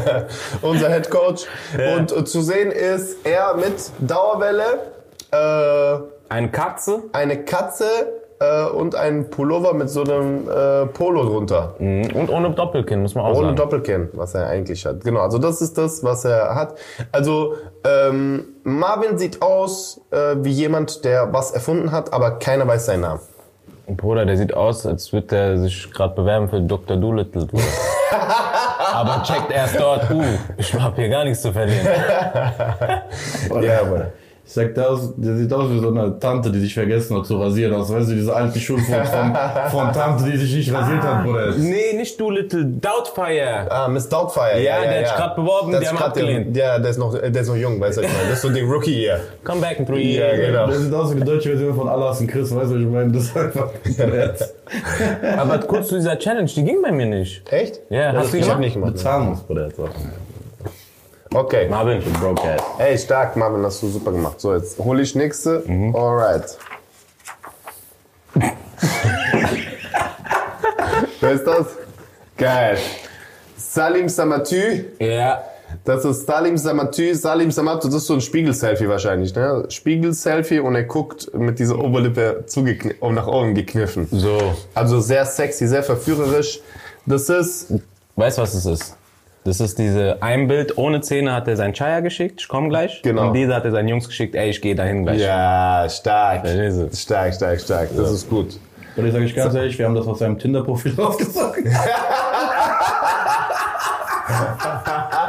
[0.62, 1.47] unser Head Coach.
[1.97, 4.64] Und äh, zu sehen ist er mit Dauerwelle,
[5.33, 5.99] äh,
[6.29, 7.85] Eine Katze eine Katze
[8.39, 11.74] äh, und ein Pullover mit so einem äh, Polo drunter.
[11.79, 13.57] und ohne Doppelkinn, muss man auch Ohne sagen.
[13.57, 15.03] Doppelkinn, was er eigentlich hat.
[15.05, 16.74] Genau, also das ist das, was er hat.
[17.12, 17.55] Also
[17.87, 23.03] ähm, Marvin sieht aus äh, wie jemand, der was erfunden hat, aber keiner weiß seinen
[23.03, 23.20] Namen.
[23.87, 26.97] Bruder, der sieht aus, als würde der sich gerade bewerben für Dr.
[26.97, 27.47] Doolittle.
[27.47, 27.62] Bruder.
[28.93, 30.22] Aber checkt erst dort, uh,
[30.57, 31.87] ich hab hier gar nichts zu verlieren.
[33.61, 34.07] Ja, aber.
[34.49, 37.26] Ich sag, der, aus, der sieht aus wie so eine Tante, die sich vergessen hat
[37.26, 37.72] zu rasieren.
[37.72, 39.36] Das weißt du, diese alte Schulform von,
[39.72, 41.51] von Tante, die sich nicht rasiert hat, Bruder.
[41.57, 43.66] Nee, nicht Doolittle, Doubtfire.
[43.68, 44.62] Ah, Miss Doubtfire.
[44.62, 46.57] Ja, der hat sich grad beworben, Das der- abgelehnt.
[46.57, 48.22] Ja, der ist noch, der ist noch jung, weißt du, ich meine.
[48.28, 49.18] Das ist so die Rookie hier.
[49.42, 50.47] Come back in three Ja, years.
[50.47, 50.66] genau.
[50.68, 52.86] Der sieht aus wie die deutsche Version von Allahs und Chris, weißt du, was ich
[52.88, 53.12] meine?
[53.12, 53.70] Das ist einfach.
[55.38, 57.42] Aber kurz zu dieser Challenge, die ging bei mir nicht.
[57.53, 57.80] Echt?
[57.90, 58.61] Ja, hast du ich hab gemacht?
[58.61, 58.92] nicht gemacht.
[58.92, 59.68] Bezahlen uns, Bruder.
[61.37, 61.68] Okay.
[61.68, 62.03] Marvin.
[62.14, 62.62] Broke ass.
[62.78, 64.41] Ey, stark, Marvin, hast du super gemacht.
[64.41, 65.62] So, jetzt hole ich nächste.
[65.66, 65.95] Mhm.
[65.95, 66.57] Alright.
[71.20, 71.66] Wer ist das?
[72.39, 72.78] Geil.
[73.55, 74.87] Salim Samatü.
[74.99, 75.43] Ja.
[75.84, 77.14] Das ist Salim Samatü.
[77.14, 79.66] Salim Samatü, das ist so ein Spiegel-Selfie wahrscheinlich, ne?
[79.68, 84.09] Spiegel-Selfie und er guckt mit dieser Oberlippe zugekniffen, oh, nach oben gekniffen.
[84.11, 84.55] So.
[84.74, 86.61] Also sehr sexy, sehr verführerisch.
[87.05, 87.74] Das ist,
[88.16, 88.97] Weißt du, was das ist?
[89.47, 93.01] Das ist diese, ein Bild ohne Zähne hat er sein Chaya geschickt, ich komm gleich.
[93.03, 93.28] Genau.
[93.28, 95.20] Und diese hat er seinen Jungs geschickt, ey, ich gehe dahin gleich.
[95.20, 96.42] ja, stark.
[96.42, 97.03] Das ist es.
[97.03, 97.90] Stark, stark, stark.
[97.97, 98.59] Das ist gut.
[98.97, 101.64] Und ich sage ich ganz ehrlich, wir haben das aus seinem Tinder-Profil rausgezogen.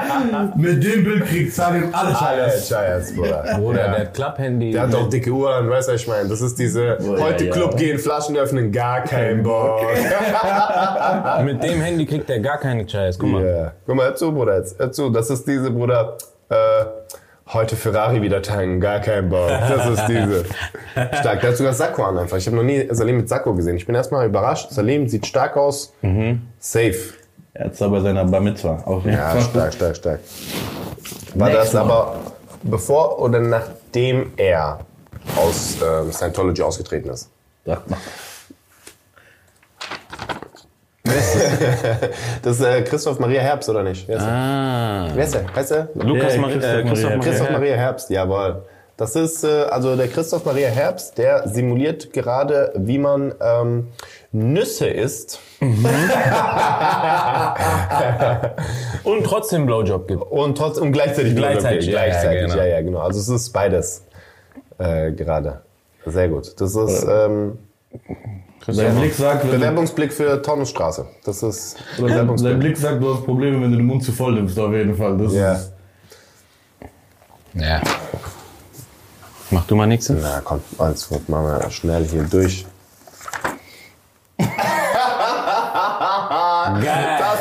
[0.56, 2.70] Mit dem Bild kriegt Salim alle Alle Scheiß.
[2.70, 3.44] Scheiß, Bruder.
[3.58, 3.92] Bruder, Ja.
[3.92, 4.72] der hat Klapphandy.
[4.72, 6.30] Der hat doch dicke Uhren, weißt du, was ich meine?
[6.30, 7.52] Das ist diese, heute ja.
[7.54, 9.82] Club gehen, Flaschen öffnen, gar kein Bock.
[11.44, 13.18] Mit dem Handy kriegt er gar keine Scheiß.
[13.20, 13.46] Guck mal.
[13.46, 13.72] Ja.
[13.86, 15.10] Guck mal, hör zu, Bruder, jetzt, hör zu.
[15.10, 16.18] Das ist diese, Bruder,
[16.50, 16.56] äh,
[17.54, 19.50] heute Ferrari wieder tanken, gar kein Bock.
[19.50, 20.46] Das ist diese.
[21.20, 21.42] Stark.
[21.42, 22.38] Der hat sogar Sakko an einfach.
[22.38, 23.78] Ich habe noch nie Salim mit Sakko gesehen.
[23.78, 24.72] Ich bin erstmal überrascht.
[24.72, 25.94] Salim sieht stark aus.
[26.60, 26.96] Safe.
[27.58, 28.84] Er hat es bei seiner Bar Mitzwa.
[28.86, 30.20] Auf Ja, stark, stark, stark.
[31.34, 32.18] War Next das aber
[32.62, 34.80] bevor oder nachdem er
[35.36, 37.30] aus ähm, Scientology ausgetreten ist?
[37.66, 37.98] Sag mal.
[42.44, 44.08] Das ist äh, Christoph Maria Herbst, oder nicht?
[44.08, 44.30] Wer ist er?
[44.30, 45.08] Ah.
[45.14, 45.56] Wer ist er?
[45.56, 45.88] Heißt er?
[45.96, 47.18] Lukas Ja, Mari Christoph äh, Christoph Maria.
[47.18, 47.32] Maria.
[47.32, 48.66] Christoph Maria Herbst, jawohl.
[48.98, 53.88] Das ist äh, also der Christoph Maria Herbst, der simuliert gerade, wie man ähm,
[54.32, 55.40] Nüsse isst
[59.04, 60.22] Und trotzdem Blowjob gibt.
[60.22, 62.56] und trotzdem und gleichzeitig Gleichzeitig, ja, ja, gleichzeitig, genau.
[62.58, 63.00] ja, ja, genau.
[63.00, 64.04] Also es ist beides
[64.78, 65.62] äh, gerade.
[66.06, 66.54] Sehr gut.
[66.60, 67.58] Das ist ähm,
[68.68, 71.06] Sein Blick sagt, Bewerbungsblick für Taunusstraße.
[71.26, 72.60] Das ist sein, sein Bewerbungsblick.
[72.60, 75.18] Blick sagt, du hast Probleme, wenn du den Mund zu voll nimmst, auf jeden Fall.
[75.18, 75.54] Das Ja.
[75.54, 75.72] ist,
[77.54, 77.82] Ja.
[79.50, 80.10] Mach du mal nichts.
[80.10, 82.66] Na komm, alles gut, machen wir schnell hier durch.
[84.38, 84.46] Das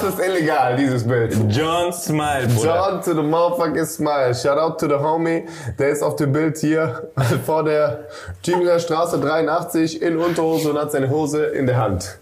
[0.07, 1.36] ist illegal, dieses Bild.
[1.50, 2.74] John Smile, Bruder.
[2.74, 4.34] John to the motherfucking smile.
[4.34, 5.44] Shout out to the homie.
[5.78, 7.11] Der ist auf dem Bild hier
[7.46, 8.07] vor der
[8.42, 12.18] Tübinger Straße 83 in Unterhose und hat seine Hose in der Hand.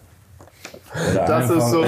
[1.14, 1.84] der Das ist so-.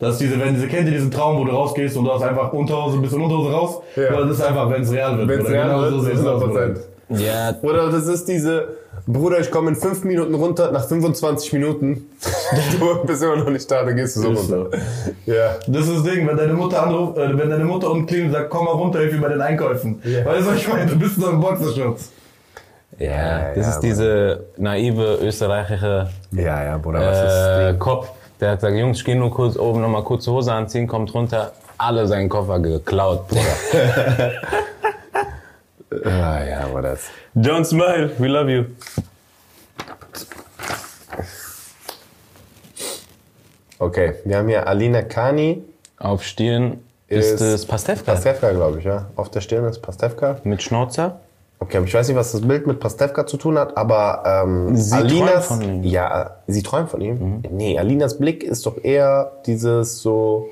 [0.00, 2.22] Das ist diese, wenn diese, kennt ihr diesen Traum, wo du rausgehst und du hast
[2.22, 3.82] einfach Unterhose, bis in Unterhose raus?
[3.96, 4.08] Ja.
[4.12, 5.28] Oder das ist einfach, wenn es real wird.
[5.28, 5.54] Wenn's Bruder.
[5.54, 6.48] real genau wird, so sieht's aus, 100%.
[6.48, 6.80] Bruder.
[7.20, 8.76] Ja, Oder das ist diese,
[9.06, 12.08] Bruder, ich komme in 5 Minuten runter, nach 25 Minuten.
[12.78, 14.62] Du bist immer noch nicht da, dann gehst du so Ist so.
[14.62, 14.78] runter.
[15.26, 15.56] Ja.
[15.66, 18.32] Das ist das Ding, wenn deine Mutter anruft, äh, wenn deine Mutter unten klingelt und
[18.34, 20.00] sagt, komm mal runter, hilf mir bei den Einkäufen.
[20.02, 20.86] Weißt du, was ich meine?
[20.86, 22.10] Du bist so im Boxerschutz.
[22.98, 28.08] ja, das ja, ist diese naive österreichische Ja, ja, Bruder, was äh, ist Kopf.
[28.40, 31.52] Der hat gesagt, Jungs, ich geh nur kurz oben nochmal kurze Hose anziehen, kommt runter,
[31.78, 33.42] alle seinen Koffer geklaut, Bruder.
[36.04, 37.00] Ah, ja, aber das.
[37.34, 38.64] John Smile, we love you.
[43.78, 45.62] Okay, wir haben hier Alina Kani.
[45.98, 48.12] Auf Stirn ist, Ist es Pastewka.
[48.12, 49.06] Pastewka, glaube ich, ja.
[49.16, 50.38] Auf der Stirn ist Pastewka.
[50.44, 51.20] Mit Schnauzer.
[51.60, 54.76] Okay, aber ich weiß nicht, was das Bild mit Pastewka zu tun hat, aber ähm,
[54.76, 55.82] Sie Alinas, träumt von ihm.
[55.84, 57.42] Ja, sie träumt von ihm.
[57.50, 60.48] Nee, Alinas Blick ist doch eher dieses so.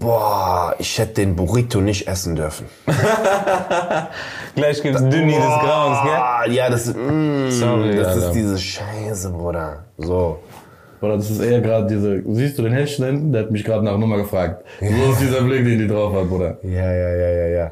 [0.00, 2.66] Boah, ich hätte den Burrito nicht essen dürfen.
[4.54, 6.14] Gleich gibt's Dünni des Grauens, gell?
[6.14, 8.26] Ah, ja, das, mm, Sorry, das Alter.
[8.28, 9.84] ist diese Scheiße, Bruder.
[9.96, 10.38] So.
[11.00, 13.32] Oder das ist eher gerade diese, siehst du den Hechtchen?
[13.32, 14.64] Der hat mich gerade nach Nummer gefragt.
[14.80, 16.58] So ist dieser Blick, den die drauf hat, Bruder.
[16.62, 17.70] Ja, ja, ja, ja, ja.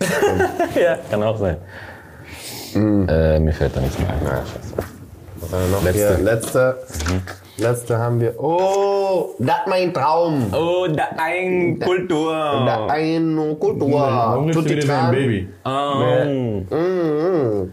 [0.82, 1.58] Ja, kann auch sein.
[2.74, 4.20] Äh, mir fällt da nichts mehr ein.
[4.24, 4.74] Na, scheiße.
[5.36, 6.16] Was haben wir noch Letzte.
[6.16, 6.24] hier?
[6.24, 6.76] Letzte.
[7.58, 8.34] Letzte haben wir.
[8.42, 8.91] Oh,
[9.38, 10.52] das mein Traum.
[10.52, 12.32] Oh, da ein Kultur.
[12.32, 14.00] Da ein Kultur.
[14.00, 15.10] Warum bist du Tutti wieder dein.
[15.10, 15.48] Baby?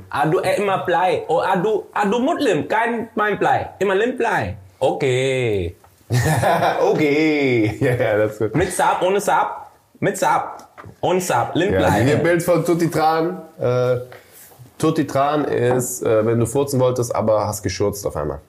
[0.09, 1.23] Adu eh immer play.
[1.27, 3.65] Oh, adu, adu Muslim, kein mein play.
[3.79, 4.55] Immer lim play.
[4.79, 5.75] Okay.
[6.91, 7.77] okay.
[7.81, 8.55] Ja, ja, das ist gut.
[8.55, 9.71] Mit Sab, ohne Sab.
[9.99, 10.69] Mit Sab.
[11.01, 12.23] Ohne Sab, lim Ja, hier play.
[12.23, 13.41] Bild von Tutti Tran.
[13.59, 13.97] Äh,
[14.77, 18.39] Tutti Tran ist, äh, wenn du furzen wolltest, aber hast geschurzt auf einmal.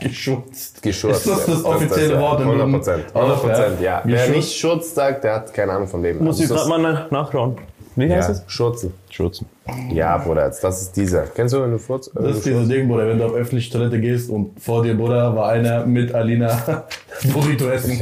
[0.00, 0.82] Geschutzt.
[0.82, 1.26] Geschurzt.
[1.26, 2.20] Ist das das offizielle.
[2.20, 3.04] Wort in 100 Prozent.
[3.08, 3.16] Duden?
[3.20, 4.02] 100 Prozent, ja.
[4.04, 6.24] Wer nicht Schurz sagt, der hat keine Ahnung vom Leben.
[6.24, 7.56] Muss ich Also, gerade das mal nach- nachschauen.
[7.96, 8.42] Wie ist- heißt ja, es?
[8.46, 8.92] Schurzen.
[9.10, 9.46] Schürzen.
[9.92, 11.22] Ja, Bruder, das ist dieser.
[11.22, 12.10] Kennst du, wenn du furzt?
[12.14, 15.34] Das ist dieses Ding, Bruder, wenn du auf öffentliche Toilette gehst und vor dir, Bruder,
[15.36, 16.84] war einer mit Alina
[17.32, 18.00] Burrito essen.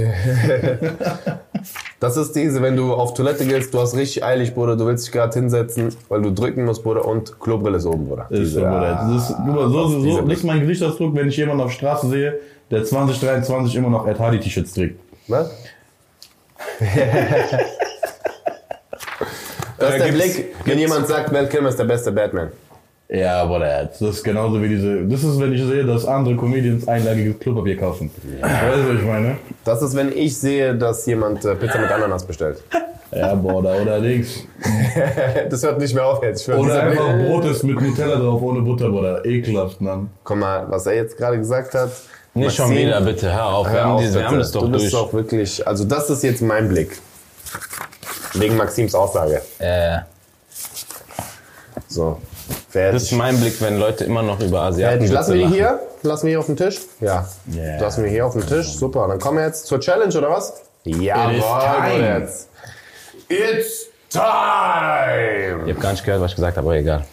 [2.01, 5.07] Das ist diese, wenn du auf Toilette gehst, du hast richtig eilig, Bruder, du willst
[5.07, 8.27] dich gerade hinsetzen, weil du drücken musst, Bruder, und Klobrille ist oben, Bruder.
[8.31, 9.09] Das ist so, Diese, Bruder.
[9.13, 12.09] Das ist, guck mal, so, so, so ist mein Gesichtsausdruck, wenn ich jemanden auf Straße
[12.09, 12.39] sehe,
[12.71, 15.01] der 2023 immer noch Ed Hardy T-Shirts trägt.
[15.27, 15.51] Was?
[19.79, 22.49] das ist der Blick, wenn jemand sagt, Val Kilmer ist der beste Batman.
[23.11, 26.87] Ja, Bruder, das ist genauso wie diese, das ist, wenn ich sehe, dass andere Comedians
[26.87, 28.11] einlagiges Klopapier kaufen.
[28.41, 28.53] Weißt
[28.85, 29.37] du, was ich meine?
[29.65, 32.63] Das ist, wenn ich sehe, dass jemand äh, Pizza mit Ananas bestellt.
[33.11, 34.41] Ja, Bruder, oder Dings.
[35.51, 36.47] das hört nicht mehr auf jetzt.
[36.47, 39.25] Ich Oder einfach Blick- Brot ist mit Nutella drauf, ohne Butter, Bruder.
[39.25, 40.11] Ekelhaft, Mann.
[40.25, 41.91] Guck mal, was er jetzt gerade gesagt hat.
[42.35, 43.33] Nicht schon wieder, bitte.
[43.33, 43.67] Hör auf.
[43.69, 44.93] Wir, Hör haben, auf, diese, wir haben das doch du bist durch.
[44.93, 46.91] doch wirklich, also das ist jetzt mein Blick.
[48.35, 49.41] Wegen Maxims Aussage.
[49.59, 49.99] äh,
[51.89, 53.03] So, das fertig.
[53.03, 55.13] ist mein Blick, wenn Leute immer noch über Asiaten Fertig.
[55.13, 55.81] Lassen wir die hier?
[56.03, 56.79] Lassen wir hier auf den Tisch?
[57.01, 57.27] Ja.
[57.53, 57.81] Yeah.
[57.81, 58.69] Lassen wir hier auf den Tisch.
[58.69, 59.09] Super.
[59.09, 60.53] Dann kommen wir jetzt zur Challenge, oder was?
[60.85, 62.29] Jawohl, It is time.
[63.29, 65.63] It's time!
[65.67, 67.05] Ich habe gar nicht gehört, was ich gesagt habe, aber egal.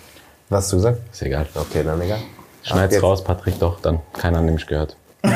[0.50, 1.00] Was hast du gesagt?
[1.12, 1.48] Ist egal.
[1.56, 2.20] Okay, dann egal.
[2.64, 3.04] Schneid's jetzt.
[3.04, 4.00] raus, Patrick, doch, dann.
[4.14, 4.96] Keiner hat nämlich gehört.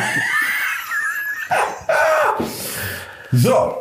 [3.32, 3.74] So,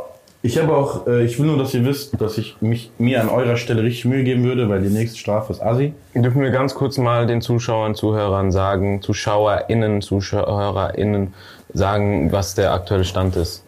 [0.49, 3.29] ich habe auch, äh, ich will nur, dass ihr wisst, dass ich mich mir an
[3.29, 5.93] eurer Stelle richtig Mühe geben würde, weil die nächste Strafe ist Assi.
[6.15, 11.35] Dürfen wir ganz kurz mal den Zuschauern, Zuhörern sagen, ZuschauerInnen, ZuschauerInnen
[11.75, 13.63] sagen, was der aktuelle Stand ist?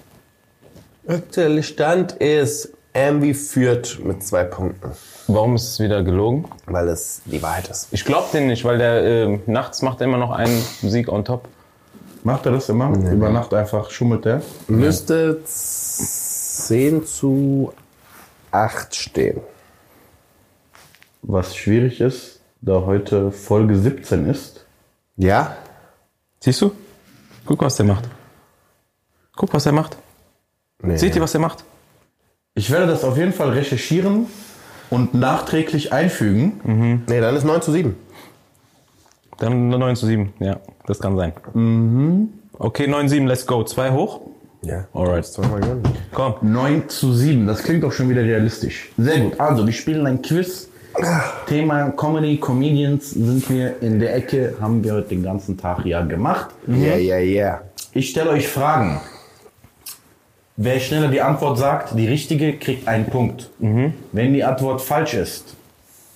[1.07, 4.91] Aktuelle Stand ist, MV führt mit zwei Punkten,
[5.29, 6.47] Warum ist es wieder gelogen?
[6.67, 7.89] weil es die Wahrheit ist.
[7.93, 11.25] Ich glaube den nicht, weil der äh, nachts macht er immer noch einen Sieg on
[11.25, 11.47] top.
[12.23, 12.91] Macht er das immer?
[13.11, 14.43] Über Nacht einfach schummelt der?
[14.69, 15.41] Müsste
[16.71, 17.73] 10 zu
[18.53, 19.41] 8 stehen.
[21.21, 24.67] Was schwierig ist, da heute Folge 17 ist.
[25.17, 25.57] Ja?
[26.39, 26.71] Siehst du?
[27.45, 28.09] Guck, was der macht.
[29.35, 29.97] Guck, was er macht.
[30.81, 30.97] Nee.
[30.97, 31.65] Seht ihr, was er macht?
[32.55, 34.27] Ich werde das auf jeden Fall recherchieren
[34.91, 37.03] und nachträglich einfügen.
[37.09, 37.97] Nee, dann ist 9 zu 7.
[39.39, 40.35] Dann 9 zu 7.
[40.39, 41.33] Ja, das kann sein.
[42.57, 43.65] Okay, 9 7, let's go.
[43.65, 44.21] Zwei hoch.
[44.63, 44.87] Ja.
[44.93, 45.27] Alright.
[46.13, 46.35] Komm.
[46.43, 48.91] 9 zu 7, das klingt doch schon wieder realistisch.
[48.99, 50.69] Sehr gut, also wir spielen ein Quiz.
[51.47, 56.03] Thema Comedy, Comedians sind wir in der Ecke, haben wir heute den ganzen Tag ja
[56.03, 56.51] gemacht.
[56.67, 57.61] Ja, ja, ja.
[57.93, 59.01] Ich stelle euch Fragen.
[60.57, 63.51] Wer schneller die Antwort sagt, die richtige, kriegt einen Punkt.
[63.59, 65.57] Wenn die Antwort falsch ist,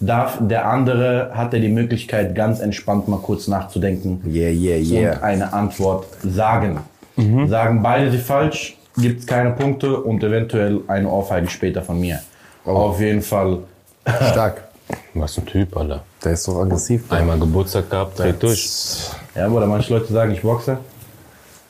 [0.00, 4.92] darf der andere, hat er die Möglichkeit, ganz entspannt mal kurz nachzudenken Yeah, yeah, und
[4.92, 5.22] yeah.
[5.22, 6.80] eine Antwort sagen.
[7.16, 12.20] Sagen beide sie falsch, gibt es keine Punkte und eventuell eine Ohrfeige später von mir.
[12.64, 13.58] Auf jeden Fall.
[14.06, 14.64] Stark.
[15.14, 16.04] Was ein Typ, Alter.
[16.24, 17.10] Der ist so aggressiv.
[17.10, 19.10] Einmal Geburtstag gehabt, dreht durch.
[19.34, 20.78] Ja, oder manche Leute sagen, ich boxe.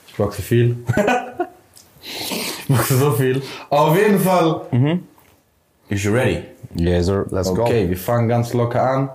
[0.08, 0.76] Ich boxe viel.
[2.02, 3.42] ich boxe so viel.
[3.70, 4.62] Auf jeden Fall.
[5.88, 6.42] Ist you ready?
[6.74, 7.26] Yes, sir.
[7.30, 7.62] Let's go.
[7.62, 9.10] Okay, wir fangen ganz locker an.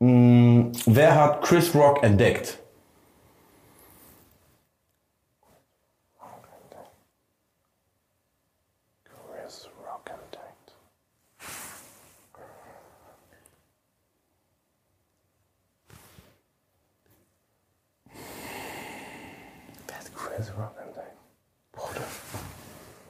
[0.00, 2.58] Mm, wer hat Chris Rock entdeckt?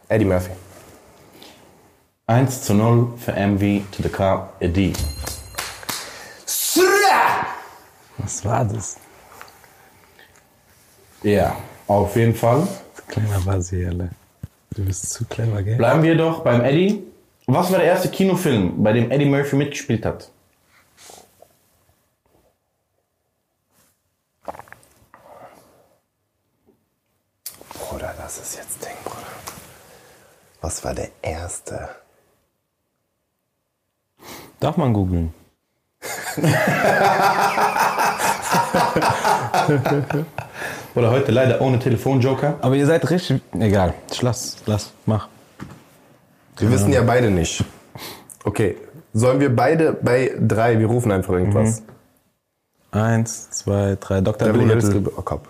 [0.08, 0.52] Eddie Murphy.
[2.26, 4.92] 1 zu 0 für MV to the car Eddie.
[8.18, 8.96] Was war das?
[11.22, 11.56] Ja,
[11.86, 12.68] auf jeden Fall.
[13.06, 14.10] Kleiner Basi, Alter.
[14.70, 15.76] Du bist zu clever, gell?
[15.76, 17.02] Bleiben wir doch beim Eddie.
[17.46, 20.30] Was war der erste Kinofilm, bei dem Eddie Murphy mitgespielt hat?
[27.72, 28.67] Bruder, das ist jetzt.
[30.60, 31.88] Was war der erste?
[34.60, 35.32] Darf man googeln?
[40.94, 42.56] Oder heute leider ohne Telefonjoker.
[42.60, 43.40] Aber ihr seid richtig.
[43.58, 43.94] Egal.
[44.20, 45.28] Lass, lass, mach.
[46.56, 47.64] Wir wissen ja beide nicht.
[48.44, 48.76] Okay,
[49.12, 51.82] sollen wir beide bei drei, wir rufen einfach irgendwas.
[52.90, 54.20] Eins, zwei, drei.
[54.22, 54.52] Dr.
[54.52, 55.04] Doolittle.
[55.16, 55.48] Oh, Cop.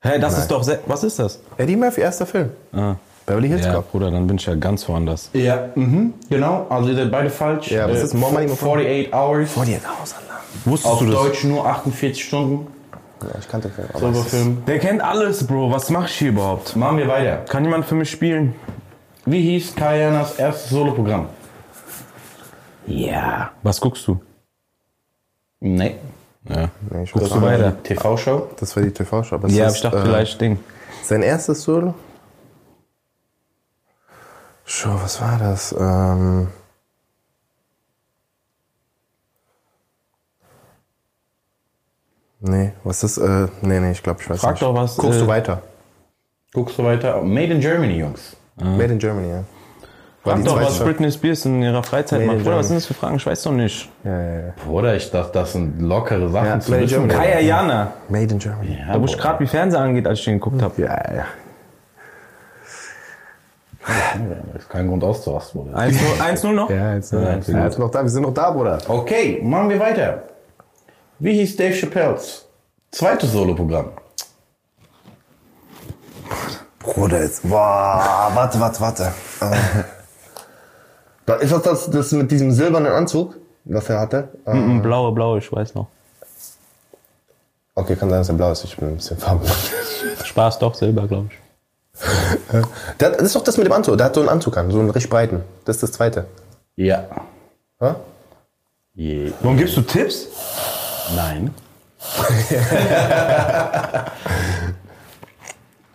[0.00, 0.66] Hä, das ist doch.
[0.86, 1.40] Was ist das?
[1.56, 2.52] Eddie Murphy, erster Film.
[2.72, 2.94] Ah.
[3.28, 3.90] Beverly Hills Ja, Cop.
[3.92, 5.30] Bruder, dann bin ich ja ganz woanders.
[5.34, 6.66] Ja, mhm, genau.
[6.70, 7.70] Also ihr seid beide falsch.
[7.70, 8.78] Ja, was ist More Money, More Fun?
[8.78, 9.50] 48 Hours.
[9.56, 10.34] Oh, die hat auseinander.
[10.64, 12.66] Wusstest Auf Deutsch nur 48 Stunden.
[13.22, 13.88] Ja, ich kannte den Film.
[13.92, 14.64] ist- Silberfilm.
[14.66, 15.70] Der kennt alles, Bro.
[15.72, 16.74] Was mach ich hier überhaupt?
[16.76, 17.38] Machen wir weiter.
[17.48, 18.54] Kann jemand für mich spielen?
[19.26, 21.26] Wie hieß Kayanas erstes Soloprogramm?
[22.86, 23.50] Ja.
[23.62, 24.20] Was guckst du?
[25.60, 25.96] Nee.
[26.48, 26.68] Ja.
[26.90, 27.82] Nee, ich Guckst guck du weiter?
[27.82, 28.48] TV-Show?
[28.58, 29.38] Das war die TV-Show.
[29.48, 30.58] Ja, ist, ich dachte äh, vielleicht Ding.
[31.02, 31.94] Sein erstes Solo?
[34.70, 35.72] Show, was war das?
[35.78, 36.48] Ähm.
[42.40, 44.62] Nee, was ist, äh, nee, nee, ich glaube, ich weiß Frag nicht.
[44.62, 45.62] doch was, Guckst äh, du weiter?
[46.52, 47.20] Guckst du weiter?
[47.22, 48.36] Made in Germany, Jungs.
[48.56, 49.44] Made in Germany, ja.
[50.24, 50.78] War Frag doch, zweite was.
[50.80, 52.38] Britney Spears in ihrer Freizeit Nee, macht.
[52.44, 53.16] Bruder, was sind das für Fragen?
[53.16, 53.88] Ich weiß doch nicht.
[54.04, 54.52] Ja, ja, ja.
[54.64, 57.08] Bruder, ich dachte, das sind lockere Sachen Ja, zu Made in wissen.
[57.08, 57.26] Germany.
[57.28, 57.92] Kaya Jana.
[58.08, 58.78] Made in Germany.
[58.86, 60.80] Ja, Da wusste ich gerade, wie Fernseher angeht, als ich den geguckt habe.
[60.82, 61.24] Ja, ja.
[63.84, 65.78] Das ist kein Grund auszurasten, Bruder.
[65.78, 66.68] 1-0 noch?
[66.70, 68.78] Ja, jetzt, Ja, noch da, wir sind noch da, Bruder.
[68.88, 70.24] Okay, machen wir weiter.
[71.20, 72.46] Wie hieß Dave Chappelles
[72.90, 73.90] zweites Soloprogramm?
[76.80, 79.12] Bruder, jetzt, boah, warte, warte, warte.
[81.26, 84.28] Äh, ist das, das das mit diesem silbernen Anzug, was er hatte?
[84.46, 85.88] Äh, Mhm, blaue, blaue, ich weiß noch.
[87.74, 88.64] Okay, kann sein, dass er blau ist.
[88.64, 89.56] Ich bin ein bisschen farbenblind.
[90.24, 91.38] Spaß doch, Silber, glaube ich.
[92.98, 93.96] Das ist doch das mit dem Anzug.
[93.96, 95.42] Der hat so einen Anzug an, so einen richtig breiten.
[95.64, 96.26] Das ist das zweite.
[96.76, 97.04] Ja.
[97.80, 97.94] Hä?
[98.94, 99.32] Je.
[99.40, 100.26] Warum gibst du Tipps?
[101.14, 101.54] Nein.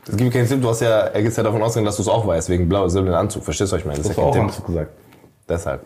[0.05, 0.61] Das gibt keinen Sinn.
[0.61, 2.87] Du hast ja, er geht ja davon ausgegangen, dass du es auch weißt, wegen blau
[2.89, 3.43] silbernen Anzug.
[3.43, 3.99] Verstehst du, was ich meine?
[3.99, 4.41] Das ist ja kein Tipp.
[4.41, 4.91] Anzug gesagt.
[5.47, 5.85] Deshalb.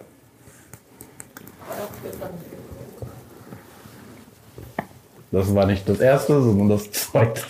[5.31, 7.41] Das war nicht das erste, sondern das zweite.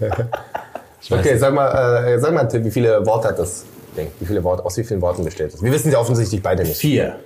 [1.10, 3.64] Okay, sag mal, äh, sag mal einen Tipp, wie viele Worte hat das
[3.96, 4.10] Ding?
[4.18, 5.62] Wie viele Worte, aus wie vielen Worten besteht es?
[5.62, 6.78] Wir wissen ja offensichtlich beide nicht.
[6.78, 7.20] Vier.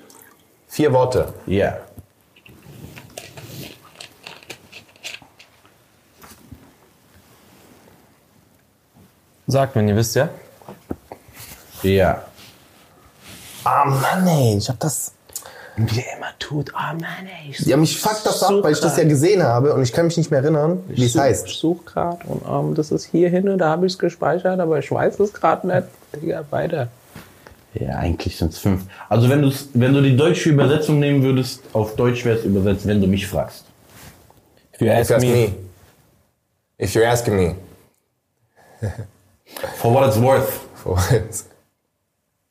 [0.69, 1.33] Vier Worte.
[1.47, 1.79] Ja.
[9.47, 10.29] Sagt, wenn ihr wisst, ja?
[11.83, 12.25] Ja.
[13.65, 15.13] Ah, Mann, ey, ich hab das.
[15.89, 16.73] Wie der immer tut.
[16.75, 17.51] Oh Mann, ey.
[17.51, 20.07] Ich Ja, mich fuckt das ab, weil ich das ja gesehen habe und ich kann
[20.07, 21.47] mich nicht mehr erinnern, wie es heißt.
[21.47, 24.59] Ich suche gerade und ähm, das ist hier hin und da habe ich es gespeichert,
[24.61, 25.85] aber ich weiß es gerade nicht.
[26.21, 26.89] Digga, weiter.
[27.75, 28.83] Ja, eigentlich sind es fünf.
[29.09, 32.87] Also wenn, du's, wenn du die deutsche Übersetzung nehmen würdest, auf Deutsch wäre es übersetzt,
[32.87, 33.65] wenn du mich fragst.
[34.75, 35.33] If you If ask you ask me.
[35.33, 35.55] me.
[36.83, 37.55] If you're asking me.
[39.77, 40.61] For what it's worth.
[40.75, 40.99] For-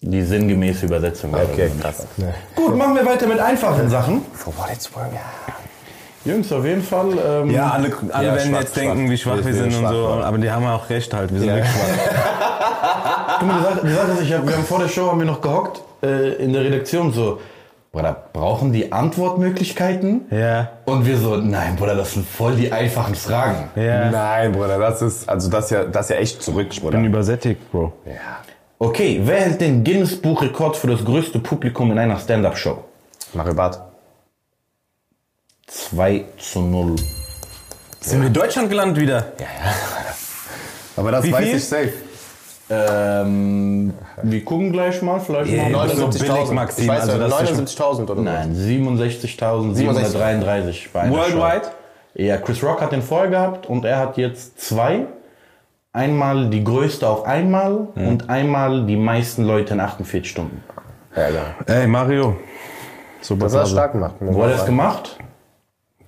[0.01, 1.33] Die sinngemäße Übersetzung.
[1.33, 1.97] Okay, krass.
[1.97, 2.07] fragst.
[2.55, 4.21] Gut, machen wir weiter mit einfachen Sachen.
[4.33, 6.31] For what it's worth, ja.
[6.31, 7.07] Jungs, auf jeden Fall.
[7.25, 9.09] Ähm, Ja, alle, alle Ja, werden schwach, jetzt denken, schwach.
[9.11, 10.07] wie schwach Wir wir sind sind und schwach, so.
[10.09, 10.21] Mann.
[10.23, 11.31] Aber die haben ja auch recht halt.
[11.33, 11.55] Wir sind Ja.
[11.55, 13.39] wirklich schwach.
[13.39, 15.19] Guck mal, die Sache, die Sache ist, ich hab, wir haben vor der Show haben
[15.19, 17.39] wir noch gehockt äh, in der Redaktion so,
[17.91, 20.25] Bruder, brauchen die Antwortmöglichkeiten?
[20.29, 20.69] Ja.
[20.85, 23.69] Und wir so, nein, Bruder, das sind voll die einfachen Fragen.
[23.75, 24.11] Ja.
[24.11, 26.97] Nein, Bruder, das ist, also das ist ja, das ist ja echt zurück, Ich Bruder.
[26.97, 27.91] bin übersättigt, Bro.
[28.81, 32.77] Okay, wer hält den Guinness-Buch-Rekord für das größte Publikum in einer Stand-Up-Show?
[33.33, 33.77] Mario Barth.
[35.67, 36.95] 2 zu 0.
[37.99, 39.33] Sind wir in Deutschland gelandet wieder?
[40.95, 41.57] Aber das Wie weiß viel?
[41.57, 41.91] ich safe.
[42.71, 45.69] Ähm, wir gucken gleich mal, vielleicht Yeah.
[45.69, 45.87] mal.
[45.87, 46.33] Das ist doch 79.000.
[46.35, 46.83] billig, Maxim.
[46.83, 47.49] Ich weiß Also ja, das ist
[47.79, 51.65] 79.000 oder Nein, 67.733 bei einer Worldwide?
[51.65, 51.71] Show.
[52.23, 55.05] Ja, Chris Rock hat den vorher gehabt und er hat jetzt zwei.
[55.91, 60.63] Einmal die größte auf einmal und einmal die meisten Leute in 48 Stunden.
[61.15, 61.55] Ja, ja.
[61.65, 62.37] Ey, Mario.
[63.21, 63.71] Super Das Phase.
[63.71, 64.15] stark gemacht.
[64.19, 65.17] Wo hat er es gemacht?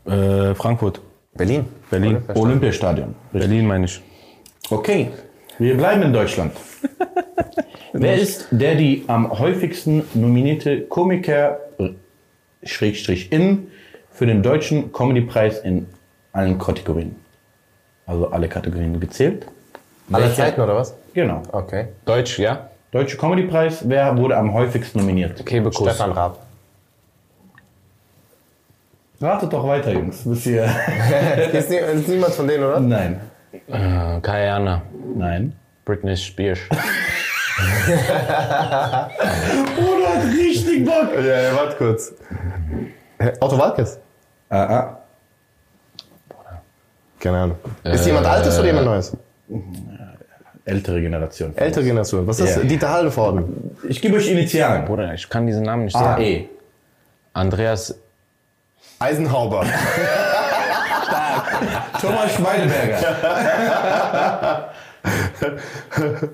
[0.05, 1.01] Äh, Frankfurt.
[1.34, 1.65] Berlin.
[1.89, 2.21] Berlin.
[2.36, 3.15] Olympiastadion.
[3.34, 4.01] Berlin meine ich.
[4.69, 5.09] Okay,
[5.57, 6.53] wir bleiben in Deutschland.
[7.93, 11.59] Wer ist der die am häufigsten nominierte Komiker
[12.63, 13.67] Schrägstrich in
[14.11, 15.88] für den deutschen Comedypreis in
[16.34, 17.15] allen Kategorien?
[18.05, 19.47] Also alle Kategorien gezählt.
[20.12, 20.95] Aller Zeiten oder was?
[21.14, 21.41] Genau.
[21.51, 21.88] Okay.
[22.05, 22.70] Deutsch, ja?
[22.91, 25.45] Deutsche Comedypreis, wer wurde am häufigsten nominiert?
[25.45, 25.78] Kebekus.
[25.78, 26.39] Stefan Raab.
[29.22, 30.24] Ratet doch weiter, Jungs.
[30.26, 30.66] Bis ihr.
[31.53, 32.80] Ist, nie, ist niemand von denen, oder?
[32.80, 33.22] Nein.
[33.68, 34.82] Äh, Kayana.
[35.16, 35.55] Nein.
[35.86, 36.59] Britney Spears.
[39.76, 41.09] Bruder hat richtig Bock.
[41.16, 42.14] Ja, ja, warte kurz.
[43.39, 43.99] Otto Walkes?
[44.49, 44.97] Ah, ah.
[47.20, 47.57] Keine Ahnung.
[47.84, 49.16] Ist jemand Altes oder jemand Neues?
[50.66, 51.55] Ältere Generation.
[51.57, 52.28] Ältere Generation.
[52.28, 52.64] Was ist Ja.
[52.64, 53.76] Dieter Hallenvorden?
[53.88, 54.86] Ich gebe euch Initialen.
[54.86, 56.22] Bruder, ich kann diesen Namen nicht sagen.
[56.22, 56.45] AE.
[57.34, 57.95] Andreas
[58.99, 59.66] Eisenhauber.
[61.99, 62.97] Thomas Schweineberger.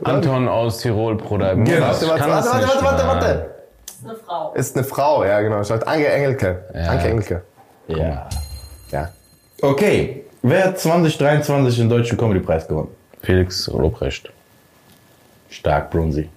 [0.03, 1.55] Anton aus Tirol, Bruder.
[1.55, 1.87] Genau.
[1.87, 3.49] Warte, warte, warte, warte, warte, warte, warte.
[4.03, 4.53] eine Frau.
[4.53, 5.63] Ist eine Frau, ja genau.
[5.63, 6.65] Schaut Anke Engelke.
[6.73, 7.41] Anke Engelke.
[7.87, 8.27] Ja.
[8.91, 9.09] Ja.
[9.61, 10.25] Okay.
[10.41, 12.89] Wer hat 2023 den Deutschen Comedypreis gewonnen?
[13.21, 14.31] Felix Lobrecht.
[15.49, 16.29] Stark, Brunsi.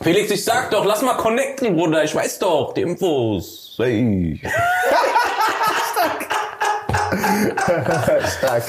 [0.00, 2.04] Felix, ich sag doch, lass mal connecten, Bruder.
[2.04, 3.74] Ich weiß doch, die Infos.
[3.78, 4.40] Hey.
[8.38, 8.64] Stark.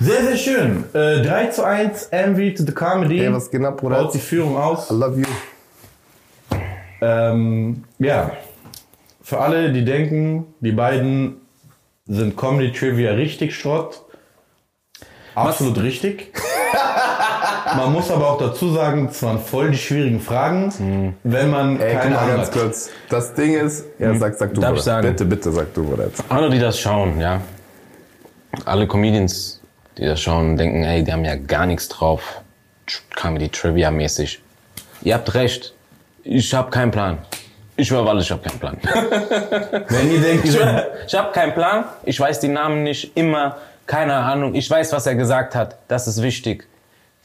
[0.00, 0.84] Sehr, sehr schön.
[0.94, 3.18] Äh, 3 zu 1, MV to the Comedy.
[3.18, 4.02] Hey, was geht ab, Bruder?
[4.02, 4.90] Baut die Führung aus.
[4.90, 5.26] I love you.
[7.00, 8.32] Ähm, ja.
[9.22, 11.36] Für alle, die denken, die beiden
[12.06, 14.04] sind Comedy Trivia richtig Schrott.
[15.34, 16.32] Absolut richtig.
[17.76, 21.94] Man muss aber auch dazu sagen, es waren voll die schwierigen Fragen, wenn man Ey,
[21.94, 22.54] keine mal Ahnung ganz hat.
[22.54, 22.90] kurz.
[23.08, 25.06] Das Ding ist, ja, sag, sag du, Darf ich sagen?
[25.08, 26.04] Bitte, bitte, sag du, Bruder.
[26.06, 26.22] jetzt.
[26.28, 27.40] Alle, die das schauen, ja.
[28.66, 29.60] Alle Comedians,
[29.96, 32.42] die das schauen, denken, ey, die haben ja gar nichts drauf.
[33.16, 34.42] Comedy Trivia mäßig.
[35.02, 35.72] Ihr habt recht.
[36.24, 37.18] Ich habe keinen Plan.
[37.76, 38.76] Ich schwöre, weil ich habe keinen Plan.
[39.88, 40.56] Wenn ihr denkt, Ich,
[41.06, 41.84] ich habe keinen Plan.
[42.04, 43.56] Ich weiß die Namen nicht immer.
[43.92, 44.54] Keine Ahnung.
[44.54, 45.76] Ich weiß, was er gesagt hat.
[45.86, 46.66] Das ist wichtig.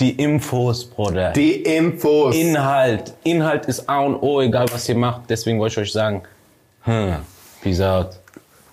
[0.02, 1.32] Die Infos, Bruder.
[1.32, 2.36] Die Infos.
[2.36, 3.14] Inhalt.
[3.24, 5.30] Inhalt ist A und O, egal was ihr macht.
[5.30, 6.24] Deswegen wollte ich euch sagen,
[6.82, 7.20] hm,
[7.62, 8.20] peace out.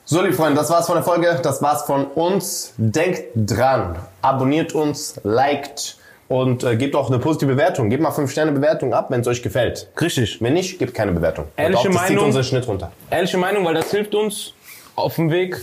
[0.07, 1.39] So, liebe Freunde, das war's von der Folge.
[1.41, 2.75] Das war's von uns.
[2.79, 3.95] Denkt dran.
[4.23, 7.91] Abonniert uns, liked und äh, gebt auch eine positive Bewertung.
[7.91, 9.89] Gebt mal 5 Sterne Bewertung ab, wenn es euch gefällt.
[10.01, 10.43] Richtig.
[10.43, 11.45] Wenn nicht, gebt keine Bewertung.
[11.57, 12.25] Ehrliche auch, das zieht Meinung?
[12.25, 12.91] unseren Schnitt runter.
[13.09, 14.53] Ehrliche Meinung, weil das hilft uns
[14.97, 15.61] auf dem Weg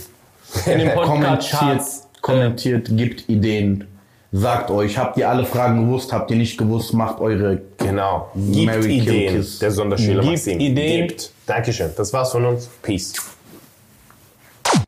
[0.64, 2.08] in den Podcast-Charts.
[2.22, 3.86] Kommentiert, gibt Ideen.
[4.34, 8.30] Sagt euch, habt ihr alle Fragen gewusst, habt ihr nicht gewusst, macht eure Genau.
[8.34, 9.36] Gibt Mary Kill Ideen.
[9.36, 9.58] Kiss.
[9.58, 10.58] Der Sonderschüler Gibt Maxim.
[10.58, 11.08] Ideen.
[11.08, 11.32] Gebt.
[11.46, 11.90] Dankeschön.
[11.94, 12.70] Das war's von uns.
[12.80, 13.12] Peace.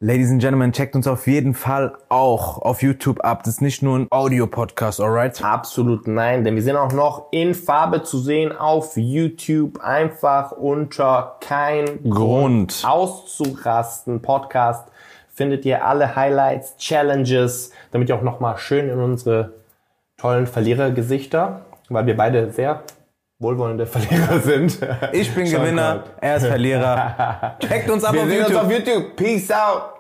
[0.01, 3.43] Ladies and Gentlemen, checkt uns auf jeden Fall auch auf YouTube ab.
[3.45, 5.43] Das ist nicht nur ein Audio-Podcast, alright?
[5.45, 9.81] Absolut nein, denn wir sind auch noch in Farbe zu sehen auf YouTube.
[9.81, 12.83] Einfach unter kein Grund.
[12.87, 14.89] auszurasten Podcast
[15.35, 19.53] findet ihr alle Highlights, Challenges, damit ihr auch nochmal schön in unsere
[20.17, 22.83] tollen Verlierergesichter, weil wir beide sehr
[23.41, 24.79] wohlwollende Verlierer sind.
[25.13, 27.57] Ich bin Gewinner, er ist Verlierer.
[27.61, 28.65] Checkt uns ab Wir auf sehen uns YouTube.
[28.65, 29.17] auf YouTube.
[29.17, 29.94] Peace out.